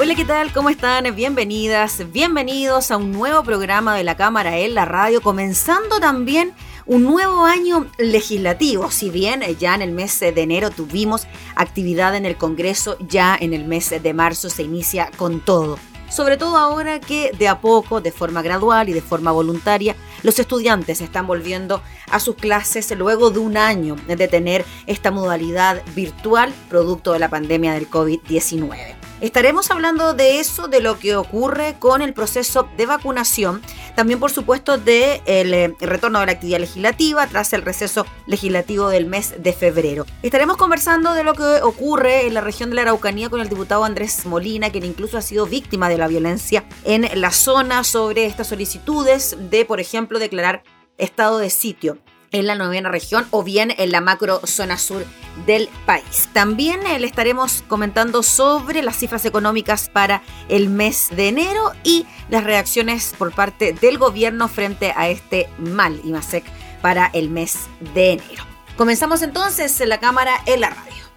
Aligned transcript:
Hola, 0.00 0.14
¿qué 0.14 0.24
tal? 0.24 0.52
¿Cómo 0.52 0.70
están? 0.70 1.12
Bienvenidas, 1.16 2.12
bienvenidos 2.12 2.92
a 2.92 2.96
un 2.96 3.10
nuevo 3.10 3.42
programa 3.42 3.96
de 3.96 4.04
la 4.04 4.16
Cámara 4.16 4.56
en 4.56 4.74
la 4.74 4.84
Radio, 4.84 5.20
comenzando 5.20 5.98
también 5.98 6.52
un 6.86 7.02
nuevo 7.02 7.44
año 7.44 7.90
legislativo. 7.98 8.92
Si 8.92 9.10
bien 9.10 9.42
ya 9.58 9.74
en 9.74 9.82
el 9.82 9.90
mes 9.90 10.20
de 10.20 10.28
enero 10.28 10.70
tuvimos 10.70 11.26
actividad 11.56 12.14
en 12.14 12.26
el 12.26 12.36
Congreso, 12.36 12.96
ya 13.00 13.36
en 13.40 13.52
el 13.52 13.64
mes 13.64 13.90
de 13.90 14.14
marzo 14.14 14.50
se 14.50 14.62
inicia 14.62 15.10
con 15.16 15.40
todo. 15.40 15.80
Sobre 16.08 16.36
todo 16.36 16.58
ahora 16.58 17.00
que 17.00 17.32
de 17.36 17.48
a 17.48 17.60
poco, 17.60 18.00
de 18.00 18.12
forma 18.12 18.40
gradual 18.40 18.88
y 18.88 18.92
de 18.92 19.02
forma 19.02 19.32
voluntaria, 19.32 19.96
los 20.22 20.38
estudiantes 20.38 21.00
están 21.00 21.26
volviendo 21.26 21.82
a 22.08 22.20
sus 22.20 22.36
clases 22.36 22.88
luego 22.96 23.30
de 23.30 23.40
un 23.40 23.56
año 23.56 23.96
de 24.06 24.28
tener 24.28 24.64
esta 24.86 25.10
modalidad 25.10 25.82
virtual 25.96 26.54
producto 26.68 27.14
de 27.14 27.18
la 27.18 27.28
pandemia 27.28 27.72
del 27.72 27.90
COVID-19. 27.90 28.97
Estaremos 29.20 29.72
hablando 29.72 30.14
de 30.14 30.38
eso, 30.38 30.68
de 30.68 30.80
lo 30.80 30.98
que 30.98 31.16
ocurre 31.16 31.74
con 31.80 32.02
el 32.02 32.14
proceso 32.14 32.68
de 32.76 32.86
vacunación, 32.86 33.60
también 33.96 34.20
por 34.20 34.30
supuesto 34.30 34.78
del 34.78 34.84
de 34.84 35.64
eh, 35.64 35.74
retorno 35.80 36.20
de 36.20 36.26
la 36.26 36.32
actividad 36.32 36.60
legislativa 36.60 37.26
tras 37.26 37.52
el 37.52 37.62
receso 37.62 38.06
legislativo 38.26 38.88
del 38.88 39.06
mes 39.06 39.34
de 39.42 39.52
febrero. 39.52 40.06
Estaremos 40.22 40.56
conversando 40.56 41.14
de 41.14 41.24
lo 41.24 41.34
que 41.34 41.62
ocurre 41.62 42.28
en 42.28 42.34
la 42.34 42.42
región 42.42 42.70
de 42.70 42.76
la 42.76 42.82
Araucanía 42.82 43.28
con 43.28 43.40
el 43.40 43.48
diputado 43.48 43.82
Andrés 43.82 44.24
Molina, 44.24 44.70
quien 44.70 44.84
incluso 44.84 45.18
ha 45.18 45.22
sido 45.22 45.46
víctima 45.46 45.88
de 45.88 45.98
la 45.98 46.06
violencia 46.06 46.64
en 46.84 47.08
la 47.20 47.32
zona 47.32 47.82
sobre 47.82 48.24
estas 48.24 48.46
solicitudes 48.46 49.36
de, 49.50 49.64
por 49.64 49.80
ejemplo, 49.80 50.20
declarar 50.20 50.62
estado 50.96 51.38
de 51.38 51.50
sitio 51.50 51.98
en 52.32 52.46
la 52.46 52.54
novena 52.54 52.90
región 52.90 53.26
o 53.30 53.42
bien 53.42 53.72
en 53.76 53.92
la 53.92 54.00
macro 54.00 54.40
zona 54.44 54.78
sur 54.78 55.04
del 55.46 55.68
país. 55.86 56.28
También 56.32 56.86
eh, 56.86 56.98
le 56.98 57.06
estaremos 57.06 57.62
comentando 57.68 58.22
sobre 58.22 58.82
las 58.82 58.96
cifras 58.96 59.24
económicas 59.24 59.88
para 59.88 60.22
el 60.48 60.68
mes 60.68 61.08
de 61.10 61.28
enero 61.28 61.72
y 61.84 62.06
las 62.28 62.44
reacciones 62.44 63.14
por 63.16 63.32
parte 63.32 63.72
del 63.72 63.98
gobierno 63.98 64.48
frente 64.48 64.92
a 64.96 65.08
este 65.08 65.48
mal 65.58 66.00
IMASEC 66.04 66.44
para 66.82 67.06
el 67.12 67.30
mes 67.30 67.66
de 67.94 68.12
enero. 68.12 68.44
Comenzamos 68.76 69.22
entonces 69.22 69.80
en 69.80 69.88
la 69.88 69.98
cámara 69.98 70.40
en 70.46 70.60
la 70.60 70.70
radio. 70.70 71.07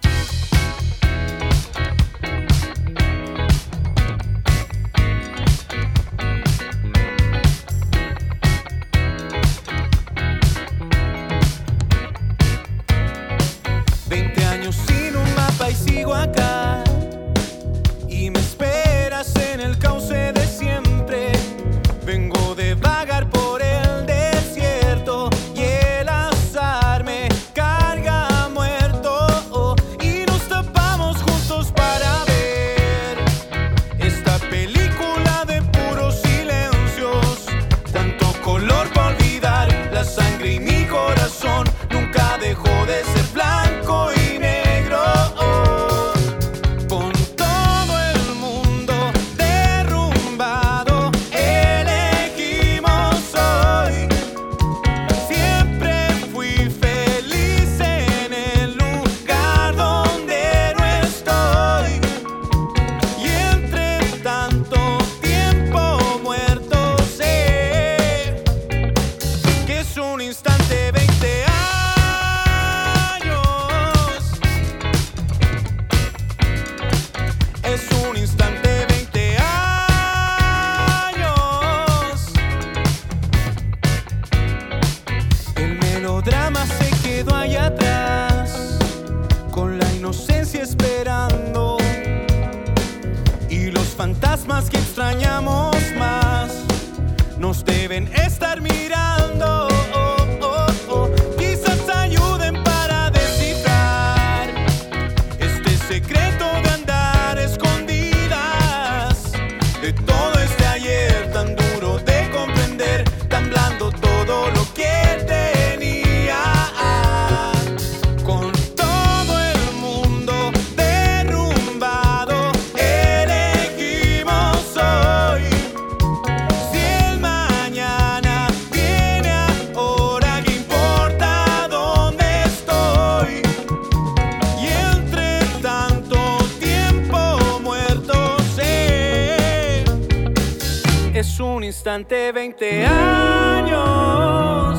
20 142.08 142.84
años. 142.84 144.78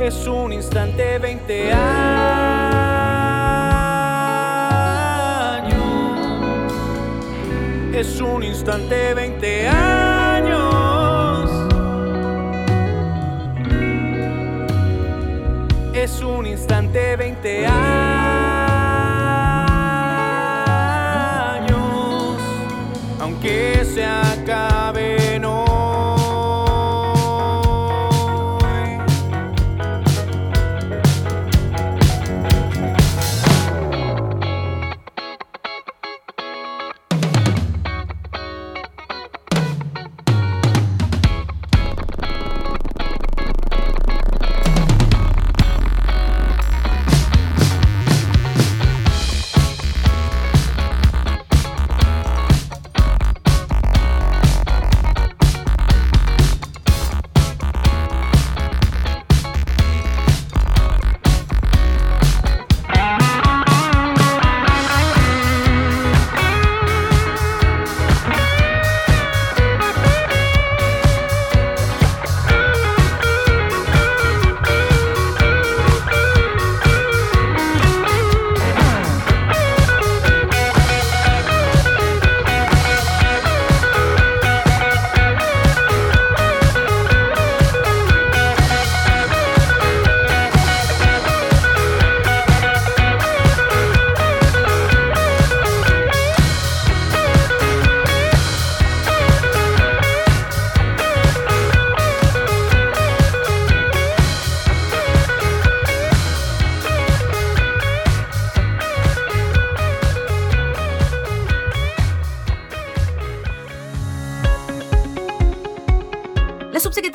Es 0.00 0.26
un 0.26 0.52
instante 0.52 1.18
20 1.18 1.72
años. 1.72 2.48
Es 7.92 8.20
un 8.20 8.42
instante 8.42 9.14
20 9.14 9.68
años. 9.68 10.18
Es 15.94 16.22
un 16.22 16.46
instante 16.46 17.16
20 17.16 17.66
años, 17.66 18.07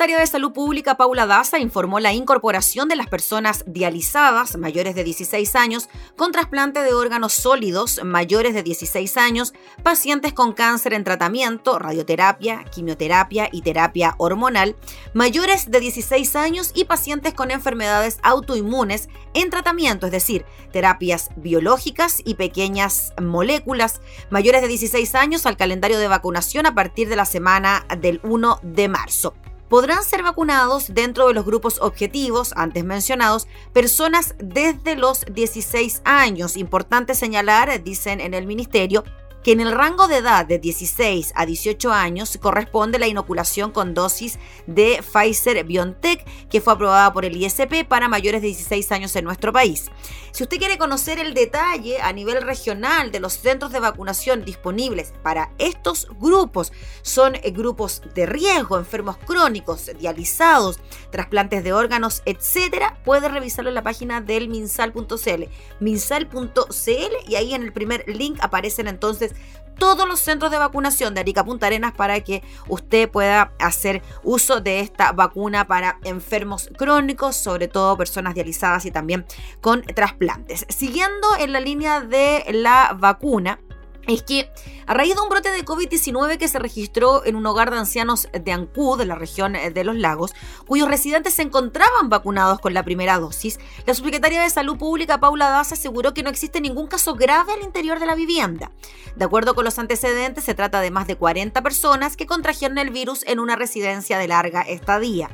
La 0.04 0.08
subsecretaria 0.08 0.28
de 0.28 0.32
Salud 0.32 0.52
Pública, 0.52 0.96
Paula 0.98 1.24
Daza, 1.24 1.58
informó 1.58 1.98
la 1.98 2.12
incorporación 2.12 2.90
de 2.90 2.96
las 2.96 3.06
personas 3.06 3.64
dializadas 3.66 4.58
mayores 4.58 4.94
de 4.94 5.02
16 5.02 5.56
años 5.56 5.88
con 6.14 6.30
trasplante 6.30 6.80
de 6.80 6.92
órganos 6.92 7.32
sólidos 7.32 8.02
mayores 8.04 8.52
de 8.52 8.62
16 8.62 9.16
años, 9.16 9.54
pacientes 9.82 10.34
con 10.34 10.52
cáncer 10.52 10.92
en 10.92 11.04
tratamiento, 11.04 11.78
radioterapia, 11.78 12.64
quimioterapia 12.64 13.48
y 13.50 13.62
terapia 13.62 14.14
hormonal, 14.18 14.76
mayores 15.14 15.70
de 15.70 15.80
16 15.80 16.36
años 16.36 16.72
y 16.74 16.84
pacientes 16.84 17.32
con 17.32 17.50
enfermedades 17.50 18.18
autoinmunes 18.22 19.08
en 19.32 19.48
tratamiento, 19.48 20.04
es 20.04 20.12
decir, 20.12 20.44
terapias 20.70 21.30
biológicas 21.36 22.20
y 22.26 22.34
pequeñas 22.34 23.14
moléculas, 23.22 24.02
mayores 24.28 24.60
de 24.60 24.68
16 24.68 25.14
años 25.14 25.46
al 25.46 25.56
calendario 25.56 25.98
de 25.98 26.08
vacunación 26.08 26.66
a 26.66 26.74
partir 26.74 27.08
de 27.08 27.16
la 27.16 27.24
semana 27.24 27.86
del 27.98 28.20
1 28.22 28.60
de 28.62 28.88
marzo 28.88 29.32
podrán 29.74 30.04
ser 30.04 30.22
vacunados 30.22 30.94
dentro 30.94 31.26
de 31.26 31.34
los 31.34 31.44
grupos 31.44 31.80
objetivos 31.80 32.52
antes 32.54 32.84
mencionados 32.84 33.48
personas 33.72 34.36
desde 34.38 34.94
los 34.94 35.24
16 35.32 36.02
años. 36.04 36.56
Importante 36.56 37.16
señalar, 37.16 37.82
dicen 37.82 38.20
en 38.20 38.34
el 38.34 38.46
ministerio, 38.46 39.02
que 39.44 39.52
en 39.52 39.60
el 39.60 39.72
rango 39.72 40.08
de 40.08 40.16
edad 40.16 40.46
de 40.46 40.58
16 40.58 41.32
a 41.36 41.44
18 41.44 41.92
años 41.92 42.38
corresponde 42.40 42.98
la 42.98 43.06
inoculación 43.06 43.72
con 43.72 43.92
dosis 43.92 44.38
de 44.66 45.02
Pfizer 45.02 45.62
BioNTech, 45.64 46.24
que 46.48 46.62
fue 46.62 46.72
aprobada 46.72 47.12
por 47.12 47.26
el 47.26 47.36
ISP 47.36 47.86
para 47.86 48.08
mayores 48.08 48.40
de 48.40 48.48
16 48.48 48.90
años 48.90 49.14
en 49.16 49.24
nuestro 49.24 49.52
país. 49.52 49.90
Si 50.32 50.42
usted 50.42 50.58
quiere 50.58 50.78
conocer 50.78 51.18
el 51.18 51.34
detalle 51.34 52.00
a 52.00 52.12
nivel 52.12 52.42
regional 52.42 53.12
de 53.12 53.20
los 53.20 53.34
centros 53.34 53.70
de 53.70 53.80
vacunación 53.80 54.44
disponibles 54.44 55.12
para 55.22 55.52
estos 55.58 56.08
grupos, 56.18 56.72
son 57.02 57.34
grupos 57.52 58.02
de 58.14 58.26
riesgo, 58.26 58.78
enfermos 58.78 59.18
crónicos, 59.18 59.90
dializados, 60.00 60.80
trasplantes 61.10 61.62
de 61.62 61.72
órganos, 61.74 62.22
etcétera, 62.24 62.98
puede 63.04 63.28
revisarlo 63.28 63.68
en 63.68 63.74
la 63.74 63.82
página 63.82 64.22
del 64.22 64.48
minsal.cl, 64.48 65.44
minsal.cl 65.80 67.28
y 67.28 67.34
ahí 67.36 67.54
en 67.54 67.62
el 67.62 67.72
primer 67.72 68.04
link 68.08 68.38
aparecen 68.40 68.88
entonces 68.88 69.33
todos 69.78 70.08
los 70.08 70.20
centros 70.20 70.50
de 70.50 70.58
vacunación 70.58 71.14
de 71.14 71.20
Arica 71.20 71.44
Punta 71.44 71.66
Arenas 71.66 71.92
para 71.92 72.20
que 72.20 72.42
usted 72.68 73.10
pueda 73.10 73.52
hacer 73.58 74.02
uso 74.22 74.60
de 74.60 74.80
esta 74.80 75.12
vacuna 75.12 75.66
para 75.66 75.98
enfermos 76.04 76.70
crónicos, 76.76 77.36
sobre 77.36 77.68
todo 77.68 77.96
personas 77.96 78.34
dializadas 78.34 78.86
y 78.86 78.90
también 78.90 79.26
con 79.60 79.82
trasplantes. 79.82 80.66
Siguiendo 80.68 81.36
en 81.38 81.52
la 81.52 81.60
línea 81.60 82.00
de 82.00 82.44
la 82.52 82.96
vacuna, 82.98 83.58
es 84.06 84.22
que 84.22 84.50
a 84.86 84.94
raíz 84.94 85.14
de 85.14 85.20
un 85.20 85.28
brote 85.28 85.50
de 85.50 85.64
COVID-19 85.64 86.38
que 86.38 86.48
se 86.48 86.58
registró 86.58 87.24
en 87.24 87.36
un 87.36 87.46
hogar 87.46 87.70
de 87.70 87.78
ancianos 87.78 88.28
de 88.32 88.52
Ancud, 88.52 88.98
de 88.98 89.06
la 89.06 89.14
región 89.14 89.52
de 89.52 89.84
los 89.84 89.96
lagos, 89.96 90.34
cuyos 90.66 90.88
residentes 90.88 91.34
se 91.34 91.42
encontraban 91.42 92.08
vacunados 92.10 92.60
con 92.60 92.74
la 92.74 92.82
primera 92.82 93.18
dosis, 93.18 93.58
la 93.86 93.94
subsecretaria 93.94 94.42
de 94.42 94.50
Salud 94.50 94.76
Pública, 94.76 95.20
Paula 95.20 95.50
Daza, 95.50 95.74
aseguró 95.74 96.12
que 96.14 96.22
no 96.22 96.30
existe 96.30 96.60
ningún 96.60 96.86
caso 96.86 97.14
grave 97.14 97.52
al 97.54 97.62
interior 97.62 97.98
de 97.98 98.06
la 98.06 98.14
vivienda. 98.14 98.70
De 99.16 99.24
acuerdo 99.24 99.54
con 99.54 99.64
los 99.64 99.78
antecedentes, 99.78 100.44
se 100.44 100.54
trata 100.54 100.80
de 100.80 100.90
más 100.90 101.06
de 101.06 101.16
40 101.16 101.62
personas 101.62 102.16
que 102.16 102.26
contrajeron 102.26 102.78
el 102.78 102.90
virus 102.90 103.24
en 103.26 103.40
una 103.40 103.56
residencia 103.56 104.18
de 104.18 104.28
larga 104.28 104.62
estadía. 104.62 105.30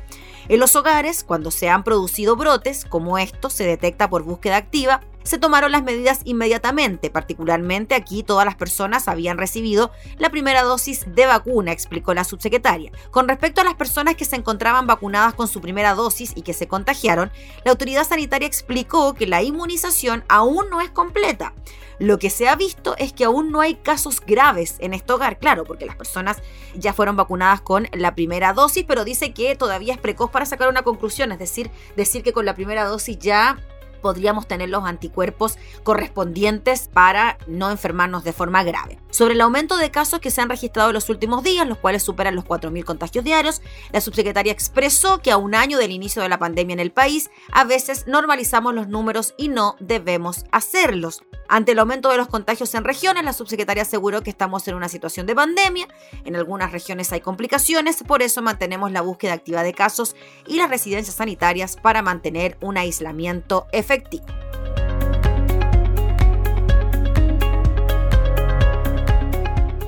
En 0.47 0.59
los 0.59 0.75
hogares, 0.75 1.23
cuando 1.23 1.51
se 1.51 1.69
han 1.69 1.83
producido 1.83 2.35
brotes, 2.35 2.85
como 2.85 3.17
estos, 3.17 3.53
se 3.53 3.65
detecta 3.65 4.09
por 4.09 4.23
búsqueda 4.23 4.57
activa 4.57 5.01
se 5.23 5.37
tomaron 5.37 5.71
las 5.71 5.83
medidas 5.83 6.21
inmediatamente, 6.23 7.09
particularmente 7.09 7.95
aquí 7.95 8.23
todas 8.23 8.45
las 8.45 8.55
personas 8.55 9.07
habían 9.07 9.37
recibido 9.37 9.91
la 10.17 10.29
primera 10.29 10.63
dosis 10.63 11.05
de 11.07 11.25
vacuna, 11.25 11.71
explicó 11.71 12.13
la 12.13 12.23
subsecretaria. 12.23 12.91
Con 13.11 13.27
respecto 13.27 13.61
a 13.61 13.63
las 13.63 13.75
personas 13.75 14.15
que 14.15 14.25
se 14.25 14.35
encontraban 14.35 14.87
vacunadas 14.87 15.33
con 15.33 15.47
su 15.47 15.61
primera 15.61 15.93
dosis 15.93 16.33
y 16.35 16.41
que 16.41 16.53
se 16.53 16.67
contagiaron, 16.67 17.31
la 17.63 17.71
autoridad 17.71 18.07
sanitaria 18.07 18.47
explicó 18.47 19.13
que 19.13 19.27
la 19.27 19.43
inmunización 19.43 20.23
aún 20.27 20.69
no 20.69 20.81
es 20.81 20.89
completa. 20.89 21.53
Lo 21.99 22.19
que 22.19 22.29
se 22.29 22.47
ha 22.47 22.55
visto 22.55 22.95
es 22.97 23.13
que 23.13 23.25
aún 23.25 23.51
no 23.51 23.61
hay 23.61 23.75
casos 23.75 24.21
graves 24.25 24.75
en 24.79 24.93
este 24.93 25.13
hogar, 25.13 25.39
claro, 25.39 25.63
porque 25.63 25.85
las 25.85 25.95
personas 25.95 26.37
ya 26.75 26.93
fueron 26.93 27.15
vacunadas 27.15 27.61
con 27.61 27.87
la 27.93 28.15
primera 28.15 28.53
dosis, 28.53 28.85
pero 28.87 29.05
dice 29.05 29.33
que 29.33 29.55
todavía 29.55 29.93
es 29.93 29.99
precoz 29.99 30.31
para 30.31 30.45
sacar 30.45 30.69
una 30.69 30.83
conclusión, 30.83 31.31
es 31.31 31.39
decir, 31.39 31.69
decir 31.95 32.23
que 32.23 32.33
con 32.33 32.45
la 32.45 32.55
primera 32.55 32.85
dosis 32.85 33.17
ya 33.19 33.57
podríamos 34.01 34.47
tener 34.47 34.69
los 34.69 34.83
anticuerpos 34.83 35.57
correspondientes 35.83 36.89
para 36.93 37.37
no 37.47 37.71
enfermarnos 37.71 38.23
de 38.23 38.33
forma 38.33 38.63
grave. 38.63 38.97
Sobre 39.09 39.33
el 39.33 39.41
aumento 39.41 39.77
de 39.77 39.91
casos 39.91 40.19
que 40.19 40.31
se 40.31 40.41
han 40.41 40.49
registrado 40.49 40.89
en 40.89 40.95
los 40.95 41.09
últimos 41.09 41.43
días, 41.43 41.67
los 41.67 41.77
cuales 41.77 42.03
superan 42.03 42.35
los 42.35 42.45
4.000 42.45 42.83
contagios 42.83 43.23
diarios, 43.23 43.61
la 43.91 44.01
subsecretaria 44.01 44.51
expresó 44.51 45.19
que 45.19 45.31
a 45.31 45.37
un 45.37 45.55
año 45.55 45.77
del 45.77 45.91
inicio 45.91 46.21
de 46.21 46.29
la 46.29 46.39
pandemia 46.39 46.73
en 46.73 46.79
el 46.79 46.91
país, 46.91 47.29
a 47.51 47.63
veces 47.63 48.07
normalizamos 48.07 48.73
los 48.73 48.87
números 48.87 49.33
y 49.37 49.49
no 49.49 49.75
debemos 49.79 50.45
hacerlos. 50.51 51.23
Ante 51.47 51.73
el 51.73 51.79
aumento 51.79 52.09
de 52.09 52.17
los 52.17 52.29
contagios 52.29 52.73
en 52.75 52.85
regiones, 52.85 53.25
la 53.25 53.33
subsecretaria 53.33 53.83
aseguró 53.83 54.21
que 54.21 54.29
estamos 54.29 54.67
en 54.69 54.75
una 54.75 54.87
situación 54.87 55.25
de 55.25 55.35
pandemia, 55.35 55.87
en 56.23 56.37
algunas 56.37 56.71
regiones 56.71 57.11
hay 57.11 57.19
complicaciones, 57.19 58.03
por 58.07 58.21
eso 58.21 58.41
mantenemos 58.41 58.91
la 58.91 59.01
búsqueda 59.01 59.33
activa 59.33 59.61
de 59.61 59.73
casos 59.73 60.15
y 60.47 60.57
las 60.57 60.69
residencias 60.69 61.17
sanitarias 61.17 61.75
para 61.75 62.01
mantener 62.01 62.57
un 62.61 62.77
aislamiento 62.77 63.67
efectivo. 63.73 63.90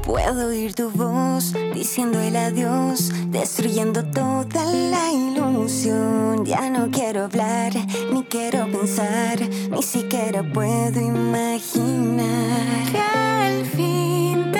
Puedo 0.05 0.48
oír 0.48 0.74
tu 0.74 0.89
voz 0.89 1.53
diciendo 1.74 2.19
el 2.19 2.36
adiós, 2.36 3.12
destruyendo 3.27 4.03
toda 4.03 4.65
la 4.65 5.10
ilusión. 5.10 6.43
Ya 6.45 6.69
no 6.69 6.91
quiero 6.91 7.24
hablar, 7.24 7.72
ni 8.12 8.24
quiero 8.24 8.67
pensar, 8.67 9.39
ni 9.72 9.81
siquiera 9.81 10.43
puedo 10.43 11.00
imaginar 11.00 12.27
al 12.98 13.65
fin 13.67 14.52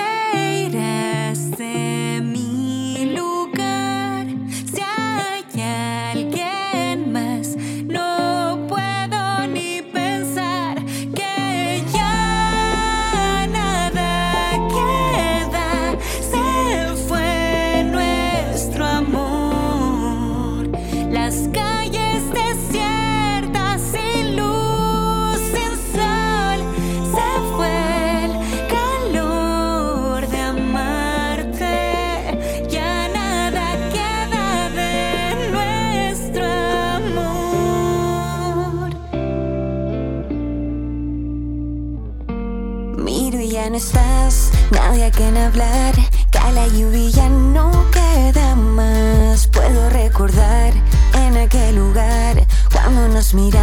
hablar. 45.54 45.94
Cae 46.32 46.52
la 46.54 46.68
lluvia 46.68 47.30
no 47.30 47.72
queda 47.92 48.56
más. 48.56 49.48
Puedo 49.48 49.90
recordar 49.90 50.74
en 51.14 51.38
aquel 51.38 51.76
lugar 51.76 52.46
cuando 52.72 53.08
nos 53.10 53.34
miramos 53.34 53.63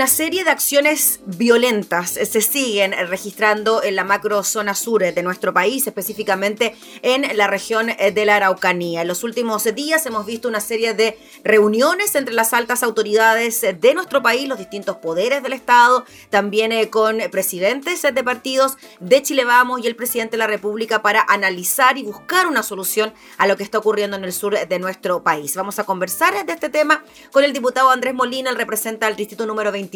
Una 0.00 0.06
serie 0.06 0.44
de 0.44 0.50
acciones 0.50 1.20
violentas 1.26 2.12
se 2.12 2.40
siguen 2.40 2.94
registrando 3.08 3.82
en 3.82 3.96
la 3.96 4.02
macro 4.02 4.42
zona 4.44 4.74
sur 4.74 5.02
de 5.02 5.22
nuestro 5.22 5.52
país, 5.52 5.86
específicamente 5.86 6.74
en 7.02 7.36
la 7.36 7.48
región 7.48 7.88
de 7.88 8.24
la 8.24 8.36
Araucanía. 8.36 9.02
En 9.02 9.08
los 9.08 9.24
últimos 9.24 9.64
días 9.74 10.06
hemos 10.06 10.24
visto 10.24 10.48
una 10.48 10.60
serie 10.60 10.94
de 10.94 11.18
reuniones 11.44 12.14
entre 12.14 12.32
las 12.32 12.54
altas 12.54 12.82
autoridades 12.82 13.60
de 13.60 13.92
nuestro 13.92 14.22
país, 14.22 14.48
los 14.48 14.56
distintos 14.56 14.96
poderes 14.96 15.42
del 15.42 15.52
Estado, 15.52 16.06
también 16.30 16.72
eh, 16.72 16.88
con 16.88 17.18
presidentes 17.30 18.00
de 18.00 18.24
partidos 18.24 18.78
de 19.00 19.20
Chile 19.20 19.44
Vamos 19.44 19.84
y 19.84 19.86
el 19.86 19.96
presidente 19.96 20.32
de 20.32 20.38
la 20.38 20.46
República 20.46 21.02
para 21.02 21.26
analizar 21.28 21.98
y 21.98 22.04
buscar 22.04 22.46
una 22.46 22.62
solución 22.62 23.12
a 23.36 23.46
lo 23.46 23.58
que 23.58 23.64
está 23.64 23.76
ocurriendo 23.76 24.16
en 24.16 24.24
el 24.24 24.32
sur 24.32 24.66
de 24.66 24.78
nuestro 24.78 25.22
país. 25.22 25.54
Vamos 25.56 25.78
a 25.78 25.84
conversar 25.84 26.46
de 26.46 26.52
este 26.54 26.70
tema 26.70 27.04
con 27.32 27.44
el 27.44 27.52
diputado 27.52 27.90
Andrés 27.90 28.14
Molina, 28.14 28.48
el 28.48 28.56
representa 28.56 29.06
al 29.06 29.14
distrito 29.14 29.44
número 29.44 29.70
20 29.70 29.89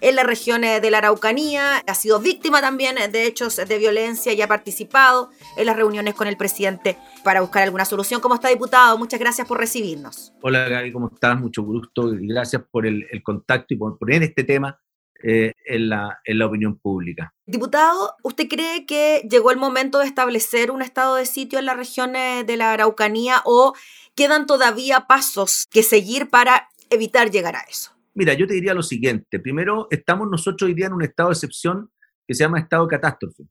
en 0.00 0.16
la 0.16 0.22
región 0.22 0.62
de 0.62 0.90
la 0.90 0.98
Araucanía, 0.98 1.82
ha 1.86 1.94
sido 1.94 2.20
víctima 2.20 2.60
también 2.60 2.96
de 3.10 3.26
hechos 3.26 3.56
de 3.56 3.78
violencia 3.78 4.32
y 4.32 4.42
ha 4.42 4.48
participado 4.48 5.30
en 5.56 5.66
las 5.66 5.76
reuniones 5.76 6.14
con 6.14 6.28
el 6.28 6.36
presidente 6.36 6.98
para 7.22 7.40
buscar 7.40 7.62
alguna 7.62 7.84
solución. 7.84 8.20
¿Cómo 8.20 8.34
está, 8.34 8.48
diputado? 8.48 8.98
Muchas 8.98 9.20
gracias 9.20 9.46
por 9.48 9.58
recibirnos. 9.58 10.32
Hola, 10.42 10.68
Gaby, 10.68 10.92
¿cómo 10.92 11.10
estás? 11.12 11.38
Mucho 11.40 11.62
gusto 11.62 12.12
y 12.14 12.26
gracias 12.26 12.62
por 12.70 12.86
el, 12.86 13.06
contacto 13.22 13.74
y 13.74 13.76
por 13.76 13.98
poner 13.98 14.22
este 14.22 14.44
tema 14.44 14.78
eh, 15.22 15.52
en, 15.66 15.88
la, 15.88 16.20
en 16.24 16.38
la 16.38 16.46
opinión 16.46 16.78
pública. 16.78 17.32
Diputado, 17.46 18.14
¿usted 18.22 18.46
cree 18.48 18.84
que 18.84 19.26
llegó 19.30 19.50
el 19.50 19.56
momento 19.56 20.00
de 20.00 20.06
establecer 20.06 20.70
un 20.70 20.82
estado 20.82 21.16
de 21.16 21.26
sitio 21.26 21.58
en 21.58 21.66
la 21.66 21.74
región 21.74 22.12
de 22.12 22.56
la 22.56 22.72
Araucanía 22.72 23.40
o 23.44 23.74
quedan 24.14 24.46
todavía 24.46 25.06
pasos 25.06 25.66
que 25.70 25.82
seguir 25.82 26.28
para 26.28 26.68
evitar 26.90 27.30
llegar 27.30 27.56
a 27.56 27.60
eso? 27.60 27.93
Mira, 28.14 28.34
yo 28.34 28.46
te 28.46 28.54
diría 28.54 28.74
lo 28.74 28.82
siguiente. 28.82 29.40
Primero, 29.40 29.88
estamos 29.90 30.28
nosotros 30.30 30.68
hoy 30.68 30.74
día 30.74 30.86
en 30.86 30.92
un 30.92 31.02
estado 31.02 31.30
de 31.30 31.34
excepción 31.34 31.90
que 32.26 32.34
se 32.34 32.44
llama 32.44 32.60
estado 32.60 32.86
de 32.86 32.90
catástrofe, 32.90 33.44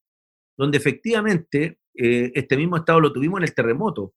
donde 0.58 0.78
efectivamente 0.78 1.80
eh, 1.94 2.32
este 2.34 2.56
mismo 2.56 2.78
estado 2.78 3.02
lo 3.02 3.12
tuvimos 3.12 3.40
en 3.40 3.44
el 3.44 3.54
terremoto. 3.54 4.14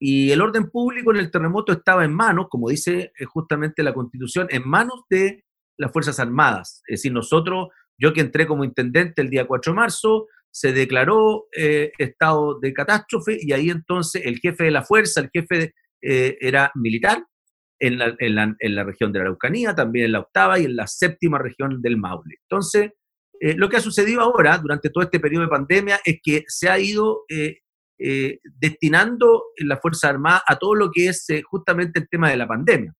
Y 0.00 0.30
el 0.30 0.40
orden 0.40 0.70
público 0.70 1.12
en 1.12 1.18
el 1.18 1.30
terremoto 1.30 1.72
estaba 1.72 2.04
en 2.04 2.12
manos, 2.14 2.46
como 2.48 2.70
dice 2.70 3.12
eh, 3.18 3.24
justamente 3.26 3.82
la 3.82 3.92
Constitución, 3.92 4.46
en 4.50 4.66
manos 4.66 5.02
de 5.10 5.44
las 5.78 5.92
Fuerzas 5.92 6.18
Armadas. 6.18 6.82
Es 6.86 7.00
decir, 7.00 7.12
nosotros, 7.12 7.68
yo 7.98 8.14
que 8.14 8.22
entré 8.22 8.46
como 8.46 8.64
intendente 8.64 9.20
el 9.20 9.28
día 9.28 9.46
4 9.46 9.72
de 9.72 9.76
marzo, 9.76 10.26
se 10.50 10.72
declaró 10.72 11.48
eh, 11.56 11.92
estado 11.98 12.58
de 12.58 12.72
catástrofe 12.72 13.38
y 13.40 13.52
ahí 13.52 13.68
entonces 13.68 14.22
el 14.24 14.38
jefe 14.38 14.64
de 14.64 14.70
la 14.70 14.82
fuerza, 14.82 15.20
el 15.20 15.30
jefe 15.30 15.74
era 16.04 16.72
militar, 16.74 17.24
en 17.82 17.98
la, 17.98 18.14
en, 18.16 18.74
la, 18.76 18.84
región 18.84 19.12
de 19.12 19.18
la 19.18 19.24
Araucanía, 19.24 19.74
también 19.74 20.06
en 20.06 20.12
la 20.12 20.20
octava 20.20 20.56
y 20.56 20.66
en 20.66 20.76
la 20.76 20.86
séptima 20.86 21.38
región 21.38 21.82
del 21.82 21.96
Maule. 21.96 22.36
Entonces, 22.42 22.92
eh, 23.40 23.54
lo 23.56 23.68
que 23.68 23.76
ha 23.76 23.80
sucedido 23.80 24.20
ahora, 24.20 24.56
durante 24.58 24.88
todo 24.88 25.02
este 25.02 25.18
periodo 25.18 25.42
de 25.42 25.50
pandemia, 25.50 26.00
es 26.04 26.20
que 26.22 26.44
se 26.46 26.68
ha 26.68 26.78
ido 26.78 27.24
eh, 27.28 27.58
eh, 27.98 28.38
destinando 28.44 29.46
la 29.58 29.78
Fuerza 29.78 30.10
Armada 30.10 30.44
a 30.46 30.56
todo 30.56 30.76
lo 30.76 30.92
que 30.92 31.08
es 31.08 31.26
justamente 31.44 31.98
el 31.98 32.08
tema 32.08 32.30
de 32.30 32.36
la 32.36 32.46
pandemia. 32.46 32.94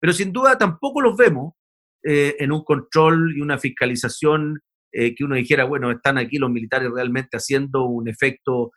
Pero 0.00 0.12
sin 0.12 0.32
duda 0.32 0.58
tampoco 0.58 1.00
los 1.00 1.16
vemos 1.16 1.54
en 2.02 2.52
un 2.52 2.62
control 2.62 3.36
y 3.36 3.40
una 3.40 3.58
fiscalización 3.58 4.60
que 4.92 5.24
uno 5.24 5.34
dijera, 5.34 5.64
bueno, 5.64 5.90
están 5.90 6.16
aquí 6.16 6.38
los 6.38 6.50
militares 6.50 6.90
realmente 6.94 7.36
haciendo 7.36 7.84
un 7.84 8.08
efecto 8.08 8.70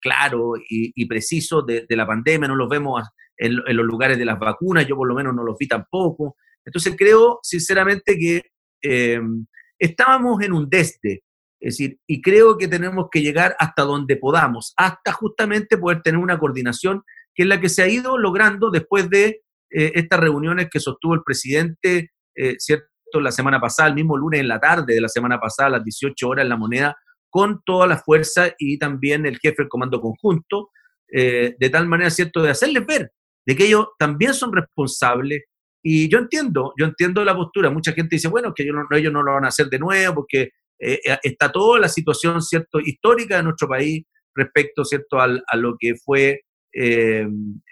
claro 0.00 0.54
y, 0.68 1.06
preciso 1.06 1.62
de, 1.62 1.86
la 1.90 2.06
pandemia, 2.06 2.48
no 2.48 2.56
los 2.56 2.68
vemos 2.68 3.00
en, 3.40 3.76
los 3.76 3.86
lugares 3.86 4.18
de 4.18 4.24
las 4.24 4.38
vacunas, 4.38 4.86
yo 4.86 4.96
por 4.96 5.08
lo 5.08 5.14
menos 5.14 5.34
no 5.34 5.42
los 5.42 5.56
vi 5.58 5.66
tampoco. 5.66 6.36
Entonces 6.64 6.94
creo 6.96 7.40
sinceramente 7.42 8.16
que 8.18 8.42
em, 8.82 9.46
estábamos 9.78 10.42
en 10.42 10.52
un 10.52 10.68
desde, 10.68 11.24
es 11.58 11.76
decir, 11.76 11.98
y 12.06 12.20
creo 12.20 12.58
que 12.58 12.68
tenemos 12.68 13.08
que 13.10 13.22
llegar 13.22 13.56
hasta 13.58 13.82
donde 13.82 14.16
podamos, 14.16 14.74
hasta 14.76 15.12
justamente 15.12 15.78
poder 15.78 16.02
tener 16.02 16.20
una 16.20 16.38
coordinación 16.38 17.02
que 17.34 17.44
es 17.44 17.48
la 17.48 17.60
que 17.60 17.70
se 17.70 17.82
ha 17.82 17.88
ido 17.88 18.18
logrando 18.18 18.70
después 18.70 19.08
de 19.08 19.42
eh, 19.70 19.92
estas 19.94 20.20
reuniones 20.20 20.68
que 20.70 20.80
sostuvo 20.80 21.14
el 21.14 21.22
presidente, 21.24 22.10
eh, 22.34 22.56
¿cierto? 22.58 22.86
La 23.14 23.32
semana 23.32 23.60
pasada, 23.60 23.88
el 23.88 23.94
mismo 23.94 24.16
lunes 24.16 24.40
en 24.40 24.48
la 24.48 24.60
tarde 24.60 24.94
de 24.94 25.00
la 25.00 25.08
semana 25.08 25.40
pasada, 25.40 25.68
a 25.68 25.70
las 25.70 25.84
18 25.84 26.28
horas 26.28 26.44
en 26.44 26.48
la 26.48 26.56
moneda, 26.56 26.96
con 27.28 27.62
toda 27.64 27.86
la 27.86 27.96
fuerza 27.96 28.52
y 28.58 28.78
también 28.78 29.26
el 29.26 29.38
jefe 29.38 29.62
del 29.62 29.68
comando 29.68 30.00
conjunto, 30.00 30.70
eh, 31.12 31.56
de 31.58 31.70
tal 31.70 31.88
manera, 31.88 32.10
¿cierto?, 32.10 32.42
de 32.42 32.50
hacerles 32.50 32.86
ver 32.86 33.12
de 33.46 33.56
que 33.56 33.66
ellos 33.66 33.88
también 33.98 34.34
son 34.34 34.52
responsables. 34.52 35.44
Y 35.82 36.08
yo 36.08 36.18
entiendo, 36.18 36.72
yo 36.78 36.86
entiendo 36.86 37.24
la 37.24 37.34
postura. 37.34 37.70
Mucha 37.70 37.92
gente 37.92 38.16
dice, 38.16 38.28
bueno, 38.28 38.52
que 38.54 38.64
ellos 38.64 38.76
no, 38.76 38.96
ellos 38.96 39.12
no 39.12 39.22
lo 39.22 39.32
van 39.32 39.44
a 39.44 39.48
hacer 39.48 39.68
de 39.68 39.78
nuevo 39.78 40.14
porque 40.14 40.50
eh, 40.80 40.98
eh, 41.04 41.18
está 41.22 41.52
toda 41.52 41.78
la 41.78 41.88
situación, 41.88 42.40
¿cierto?, 42.40 42.80
histórica 42.80 43.36
de 43.36 43.42
nuestro 43.42 43.68
país 43.68 44.04
respecto, 44.34 44.84
¿cierto?, 44.84 45.20
al, 45.20 45.42
a 45.46 45.56
lo 45.56 45.76
que 45.78 45.94
fue 45.94 46.40
eh, 46.72 47.26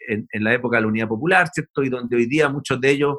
en, 0.08 0.44
la 0.44 0.54
época 0.54 0.76
de 0.76 0.82
la 0.82 0.88
Unidad 0.88 1.08
Popular, 1.08 1.48
¿cierto?, 1.52 1.82
y 1.82 1.88
donde 1.88 2.16
hoy 2.16 2.26
día 2.26 2.48
muchos 2.48 2.80
de 2.80 2.90
ellos 2.90 3.16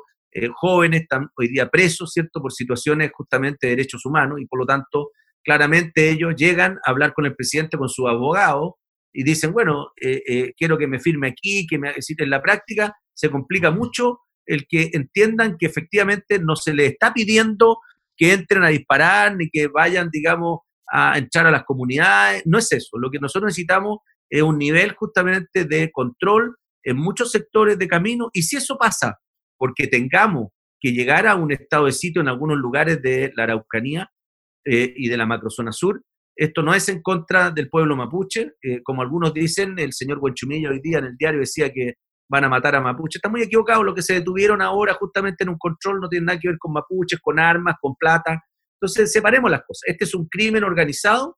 jóvenes 0.53 1.01
están 1.01 1.27
hoy 1.38 1.48
día 1.48 1.70
presos, 1.70 2.12
¿cierto?, 2.13 2.39
por 2.39 2.53
situaciones 2.53 3.12
justamente 3.12 3.65
de 3.65 3.75
derechos 3.75 4.06
humanos 4.06 4.39
y 4.39 4.46
por 4.46 4.60
lo 4.60 4.65
tanto, 4.65 5.10
claramente 5.44 6.12
ellos 6.12 6.36
llegan 6.36 6.77
a 6.86 6.91
hablar 6.91 7.13
con 7.13 7.25
el 7.25 7.36
presidente, 7.36 7.77
con 7.77 7.89
su 7.89 8.08
abogado, 8.08 8.77
y 9.13 9.24
dicen, 9.24 9.51
bueno, 9.51 9.92
eh, 10.01 10.22
eh, 10.28 10.54
quiero 10.58 10.78
que 10.78 10.88
me 10.88 11.00
firme 11.00 11.30
aquí, 11.30 11.66
que 11.68 11.78
me 11.78 11.94
decir, 11.94 12.22
en 12.22 12.30
la 12.30 12.42
práctica 12.42 12.96
se 13.13 13.30
complica 13.30 13.72
mucho 13.72 14.20
el 14.46 14.66
que 14.68 14.89
entiendan 14.94 15.58
que 15.58 15.66
efectivamente 15.66 16.39
no 16.39 16.56
se 16.56 16.74
les 16.74 16.94
está 16.94 17.13
pidiendo 17.13 17.78
que 18.18 18.34
entren 18.34 18.63
a 18.63 18.70
disparar 18.70 19.36
ni 19.36 19.50
que 19.50 19.68
vayan, 19.68 20.10
digamos, 20.12 20.60
a 20.92 21.18
echar 21.18 21.48
a 21.48 21.51
las 21.51 21.63
comunidades. 21.63 22.44
No 22.46 22.58
es 22.58 22.72
eso. 22.72 22.98
Lo 22.98 23.10
que 23.10 23.20
nosotros 23.20 23.50
necesitamos 23.50 24.00
es 24.30 24.42
un 24.42 24.58
nivel 24.58 24.94
justamente 24.94 25.66
de 25.66 25.92
control 25.92 26.58
en 26.84 26.98
muchos 26.98 27.32
sectores 27.32 27.78
de 27.78 27.88
camino. 27.88 28.30
Y 28.34 28.44
si 28.44 28.58
eso 28.58 28.78
pasa, 28.78 29.20
porque 29.58 29.88
tengamos 29.88 30.50
que 30.80 30.92
llegar 30.92 31.28
a 31.28 31.36
un 31.36 31.51
estado 31.51 31.86
de 31.86 31.92
sitio 31.92 32.22
en 32.22 32.28
algunos 32.28 32.58
lugares 32.58 33.01
de 33.01 33.32
la 33.36 33.44
Araucanía 33.44 34.10
eh, 34.66 34.94
y 34.96 35.08
de 35.08 35.18
la 35.18 35.25
macrozona 35.25 35.72
sur, 35.72 36.01
esto 36.39 36.63
no 36.63 36.74
es 36.74 36.88
en 36.88 37.01
contra 37.01 37.51
del 37.51 37.69
pueblo 37.69 37.98
mapuche, 37.98 38.53
eh, 38.62 38.81
como 38.81 39.01
algunos 39.01 39.34
dicen, 39.34 39.77
el 39.77 39.91
señor 39.91 40.19
Buenchumilla 40.19 40.69
hoy 40.69 40.79
día 40.79 41.00
en 41.00 41.05
el 41.05 41.17
diario 41.17 41.41
decía 41.41 41.69
que 41.69 41.96
van 42.29 42.46
a 42.46 42.50
matar 42.50 42.75
a 42.75 42.81
mapuche. 42.81 43.17
Está 43.17 43.27
muy 43.27 43.41
equivocado, 43.41 43.84
lo 43.84 43.93
que 43.93 44.01
se 44.01 44.13
detuvieron 44.13 44.62
ahora 44.62 44.93
justamente 44.93 45.43
en 45.43 45.50
un 45.50 45.58
control 45.58 46.00
no 46.00 46.08
tiene 46.08 46.27
nada 46.27 46.39
que 46.39 46.48
ver 46.48 46.58
con 46.58 46.72
mapuches, 46.72 47.19
con 47.19 47.39
armas, 47.39 47.75
con 47.81 47.93
plata. 47.96 48.41
Entonces, 48.79 49.12
separemos 49.12 49.51
las 49.51 49.63
cosas. 49.67 49.81
Este 49.86 50.05
es 50.05 50.15
un 50.15 50.29
crimen 50.29 50.63
organizado 50.63 51.38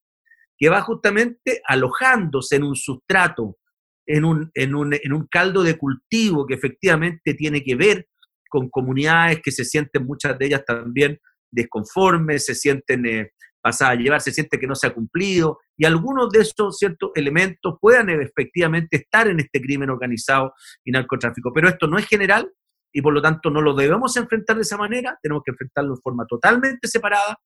que 0.56 0.70
va 0.70 0.82
justamente 0.82 1.64
alojándose 1.66 2.58
en 2.58 2.64
un 2.64 2.76
sustrato, 2.76 3.58
en 4.06 4.24
un, 4.24 4.52
en 4.54 4.76
un, 4.76 4.94
en 4.94 5.14
un 5.14 5.26
caldo 5.32 5.64
de 5.64 5.80
cultivo 5.80 6.46
que 6.46 6.54
efectivamente 6.54 7.34
tiene 7.34 7.64
que 7.64 7.74
ver 7.74 8.08
con 8.48 8.70
comunidades 8.70 9.42
que 9.42 9.52
se 9.52 9.66
sienten, 9.66 10.06
muchas 10.06 10.38
de 10.38 10.46
ellas 10.46 10.64
también 10.64 11.18
desconformes, 11.50 12.46
se 12.46 12.54
sienten 12.54 13.06
eh, 13.08 13.32
pasada 13.62 13.92
a 13.92 13.96
llevar, 13.96 14.22
se 14.22 14.32
siente 14.32 14.60
que 14.60 14.68
no 14.68 14.76
se 14.76 14.88
ha 14.88 14.94
cumplido, 14.94 15.60
y 15.78 15.86
algunos 15.86 16.30
de 16.30 16.42
estos 16.42 16.78
ciertos 16.78 17.12
elementos 17.16 17.76
puedan 17.80 18.10
efectivamente 18.10 18.98
estar 18.98 19.28
en 19.28 19.40
este 19.40 19.62
crimen 19.62 19.90
organizado 19.90 20.54
y 20.84 20.92
narcotráfico. 20.92 21.52
Pero 21.54 21.70
esto 21.70 21.88
no 21.88 21.98
es 21.98 22.08
general 22.08 22.52
y 22.94 23.02
por 23.02 23.14
lo 23.14 23.22
tanto 23.22 23.50
no 23.50 23.62
lo 23.62 23.74
debemos 23.74 24.18
enfrentar 24.18 24.58
de 24.58 24.64
esa 24.64 24.78
manera, 24.78 25.18
tenemos 25.22 25.44
que 25.46 25.52
enfrentarlo 25.52 25.96
de 25.96 26.02
forma 26.02 26.26
totalmente 26.28 26.88
separada. 26.88 27.38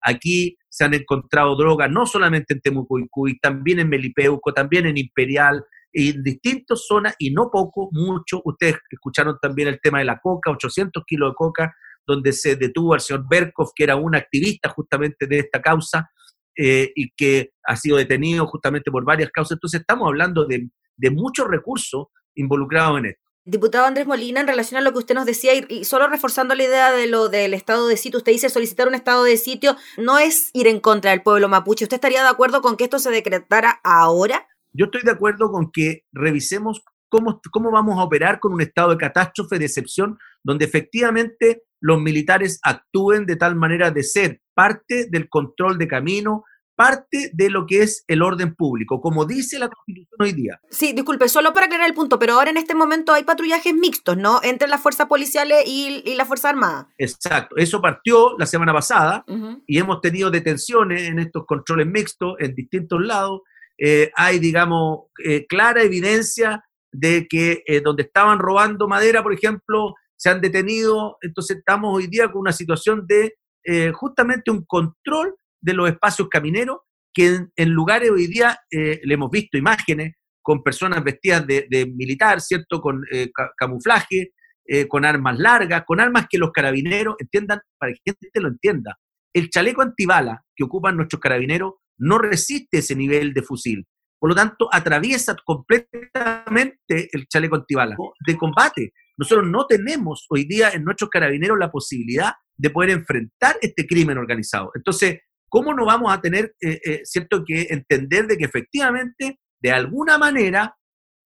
Aquí 0.00 0.56
se 0.68 0.84
han 0.84 0.94
encontrado 0.94 1.56
drogas 1.56 1.90
no 1.90 2.06
solamente 2.06 2.54
en 2.54 2.60
Temucuicuy, 2.60 3.38
también 3.38 3.80
en 3.80 3.88
Melipeuco, 3.88 4.52
también 4.52 4.86
en 4.86 4.98
Imperial, 4.98 5.64
en 5.92 6.22
distintas 6.22 6.84
zonas 6.86 7.14
y 7.18 7.30
no 7.30 7.50
poco, 7.50 7.88
mucho. 7.92 8.42
Ustedes 8.44 8.76
escucharon 8.90 9.38
también 9.40 9.68
el 9.68 9.80
tema 9.80 9.98
de 10.00 10.04
la 10.04 10.18
coca, 10.18 10.50
800 10.50 11.04
kilos 11.06 11.30
de 11.30 11.34
coca 11.34 11.74
donde 12.06 12.32
se 12.32 12.56
detuvo 12.56 12.94
al 12.94 13.00
señor 13.00 13.26
Berkov, 13.28 13.72
que 13.74 13.84
era 13.84 13.96
un 13.96 14.14
activista 14.14 14.68
justamente 14.68 15.26
de 15.26 15.38
esta 15.40 15.60
causa 15.60 16.10
eh, 16.56 16.92
y 16.94 17.10
que 17.16 17.50
ha 17.64 17.76
sido 17.76 17.96
detenido 17.96 18.46
justamente 18.46 18.90
por 18.90 19.04
varias 19.04 19.30
causas. 19.30 19.56
Entonces 19.56 19.80
estamos 19.80 20.06
hablando 20.06 20.46
de, 20.46 20.68
muchos 21.10 21.48
recursos 21.48 22.06
involucrados 22.36 23.00
en 23.00 23.06
esto. 23.06 23.20
Diputado 23.46 23.86
Andrés 23.86 24.06
Molina, 24.06 24.40
en 24.40 24.46
relación 24.46 24.78
a 24.78 24.80
lo 24.80 24.92
que 24.92 24.98
usted 24.98 25.14
nos 25.14 25.26
decía, 25.26 25.52
y, 25.54 25.84
solo 25.84 26.08
reforzando 26.08 26.54
la 26.54 26.64
idea 26.64 26.92
de 26.92 27.06
lo 27.08 27.28
del 27.28 27.52
estado 27.52 27.88
de 27.88 27.96
sitio, 27.96 28.18
usted 28.18 28.32
dice 28.32 28.48
solicitar 28.48 28.88
un 28.88 28.94
estado 28.94 29.24
de 29.24 29.36
sitio 29.36 29.76
no 29.98 30.18
es 30.18 30.50
ir 30.54 30.66
en 30.66 30.80
contra 30.80 31.10
del 31.10 31.22
pueblo 31.22 31.48
mapuche. 31.48 31.84
¿Usted 31.84 31.96
estaría 31.96 32.22
de 32.22 32.28
acuerdo 32.28 32.62
con 32.62 32.76
que 32.76 32.84
esto 32.84 32.98
se 32.98 33.10
decretara 33.10 33.80
ahora? 33.82 34.46
Yo 34.72 34.86
estoy 34.86 35.02
de 35.02 35.10
acuerdo 35.10 35.50
con 35.50 35.70
que 35.72 36.04
revisemos 36.12 36.82
cómo, 37.08 37.40
cómo 37.50 37.70
vamos 37.70 37.98
a 37.98 38.04
operar 38.04 38.40
con 38.40 38.52
un 38.52 38.60
estado 38.60 38.90
de 38.90 38.96
catástrofe, 38.96 39.58
de 39.58 39.66
excepción, 39.66 40.18
donde 40.42 40.64
efectivamente 40.64 41.64
los 41.84 42.00
militares 42.00 42.60
actúen 42.62 43.26
de 43.26 43.36
tal 43.36 43.56
manera 43.56 43.90
de 43.90 44.02
ser 44.02 44.40
parte 44.54 45.06
del 45.10 45.28
control 45.28 45.76
de 45.76 45.86
camino, 45.86 46.44
parte 46.74 47.30
de 47.34 47.50
lo 47.50 47.66
que 47.66 47.82
es 47.82 48.04
el 48.08 48.22
orden 48.22 48.54
público. 48.54 49.02
Como 49.02 49.26
dice 49.26 49.58
la 49.58 49.68
Constitución 49.68 50.16
hoy 50.18 50.32
día. 50.32 50.58
Sí, 50.70 50.94
disculpe, 50.94 51.28
solo 51.28 51.52
para 51.52 51.66
aclarar 51.66 51.86
el 51.86 51.92
punto, 51.92 52.18
pero 52.18 52.32
ahora 52.32 52.48
en 52.48 52.56
este 52.56 52.74
momento 52.74 53.12
hay 53.12 53.24
patrullajes 53.24 53.74
mixtos, 53.74 54.16
¿no? 54.16 54.40
Entre 54.42 54.66
las 54.66 54.80
fuerzas 54.80 55.08
policiales 55.08 55.64
y, 55.66 56.02
y 56.06 56.14
la 56.14 56.24
Fuerza 56.24 56.48
Armada. 56.48 56.88
Exacto, 56.96 57.54
eso 57.58 57.82
partió 57.82 58.34
la 58.38 58.46
semana 58.46 58.72
pasada 58.72 59.22
y 59.66 59.78
hemos 59.78 60.00
tenido 60.00 60.30
detenciones 60.30 61.02
en 61.02 61.18
estos 61.18 61.44
controles 61.44 61.86
mixtos 61.86 62.36
en 62.38 62.54
distintos 62.54 62.98
lados. 63.02 63.42
Eh, 63.76 64.10
hay, 64.16 64.38
digamos, 64.38 65.00
eh, 65.22 65.44
clara 65.46 65.82
evidencia 65.82 66.64
de 66.90 67.26
que 67.28 67.62
eh, 67.66 67.82
donde 67.82 68.04
estaban 68.04 68.38
robando 68.38 68.88
madera, 68.88 69.22
por 69.22 69.34
ejemplo, 69.34 69.94
se 70.24 70.30
han 70.30 70.40
detenido. 70.40 71.18
Entonces 71.20 71.58
estamos 71.58 71.94
hoy 71.94 72.06
día 72.06 72.32
con 72.32 72.40
una 72.40 72.52
situación 72.52 73.04
de 73.06 73.34
eh, 73.62 73.92
justamente 73.92 74.50
un 74.50 74.64
control 74.64 75.34
de 75.60 75.74
los 75.74 75.86
espacios 75.86 76.28
camineros 76.30 76.78
que 77.12 77.40
en, 77.56 77.70
lugares 77.70 78.10
hoy 78.10 78.26
día 78.26 78.58
eh, 78.70 79.00
le 79.04 79.14
hemos 79.14 79.30
visto 79.30 79.58
imágenes 79.58 80.14
con 80.42 80.62
personas 80.62 81.04
vestidas 81.04 81.46
de, 81.46 81.66
de 81.68 81.84
militar, 81.86 82.40
¿cierto? 82.40 82.80
Con 82.80 83.02
eh, 83.12 83.30
ca- 83.34 83.50
camuflaje, 83.54 84.32
eh, 84.66 84.88
con 84.88 85.04
armas 85.04 85.38
largas, 85.38 85.84
con 85.86 86.00
armas 86.00 86.26
que 86.30 86.38
los 86.38 86.52
carabineros 86.52 87.16
entiendan, 87.18 87.60
para 87.78 87.92
que 87.92 88.00
la 88.06 88.14
gente 88.18 88.40
lo 88.40 88.48
entienda. 88.48 88.96
El 89.34 89.50
chaleco 89.50 89.82
antibala 89.82 90.42
que 90.56 90.64
ocupan 90.64 90.96
nuestros 90.96 91.20
carabineros 91.20 91.74
no 91.98 92.16
resiste 92.16 92.78
ese 92.78 92.96
nivel 92.96 93.34
de 93.34 93.42
fusil. 93.42 93.84
Por 94.18 94.30
lo 94.30 94.34
tanto, 94.34 94.68
atraviesa 94.72 95.36
completamente 95.44 97.10
el 97.12 97.26
chaleco 97.28 97.56
antibala 97.56 97.94
de 98.26 98.36
combate. 98.38 98.92
Nosotros 99.16 99.46
no 99.48 99.66
tenemos 99.66 100.26
hoy 100.28 100.44
día 100.44 100.70
en 100.70 100.84
nuestros 100.84 101.10
carabineros 101.10 101.58
la 101.58 101.70
posibilidad 101.70 102.32
de 102.56 102.70
poder 102.70 102.90
enfrentar 102.90 103.56
este 103.60 103.86
crimen 103.86 104.18
organizado. 104.18 104.70
Entonces, 104.74 105.20
¿cómo 105.48 105.74
no 105.74 105.86
vamos 105.86 106.12
a 106.12 106.20
tener, 106.20 106.54
eh, 106.60 106.80
eh, 106.84 107.00
cierto, 107.04 107.44
que 107.44 107.68
entender 107.70 108.26
de 108.26 108.36
que 108.36 108.44
efectivamente, 108.44 109.38
de 109.60 109.70
alguna 109.72 110.18
manera, 110.18 110.76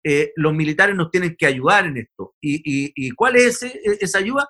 eh, 0.05 0.33
los 0.37 0.55
militares 0.55 0.94
nos 0.96 1.11
tienen 1.11 1.35
que 1.38 1.46
ayudar 1.46 1.87
en 1.87 1.96
esto? 1.98 2.35
¿Y, 2.40 3.11
cuál 3.12 3.37
es 3.37 3.62
ese- 3.62 3.81
e, 3.85 3.98
esa 4.01 4.18
ayuda? 4.18 4.48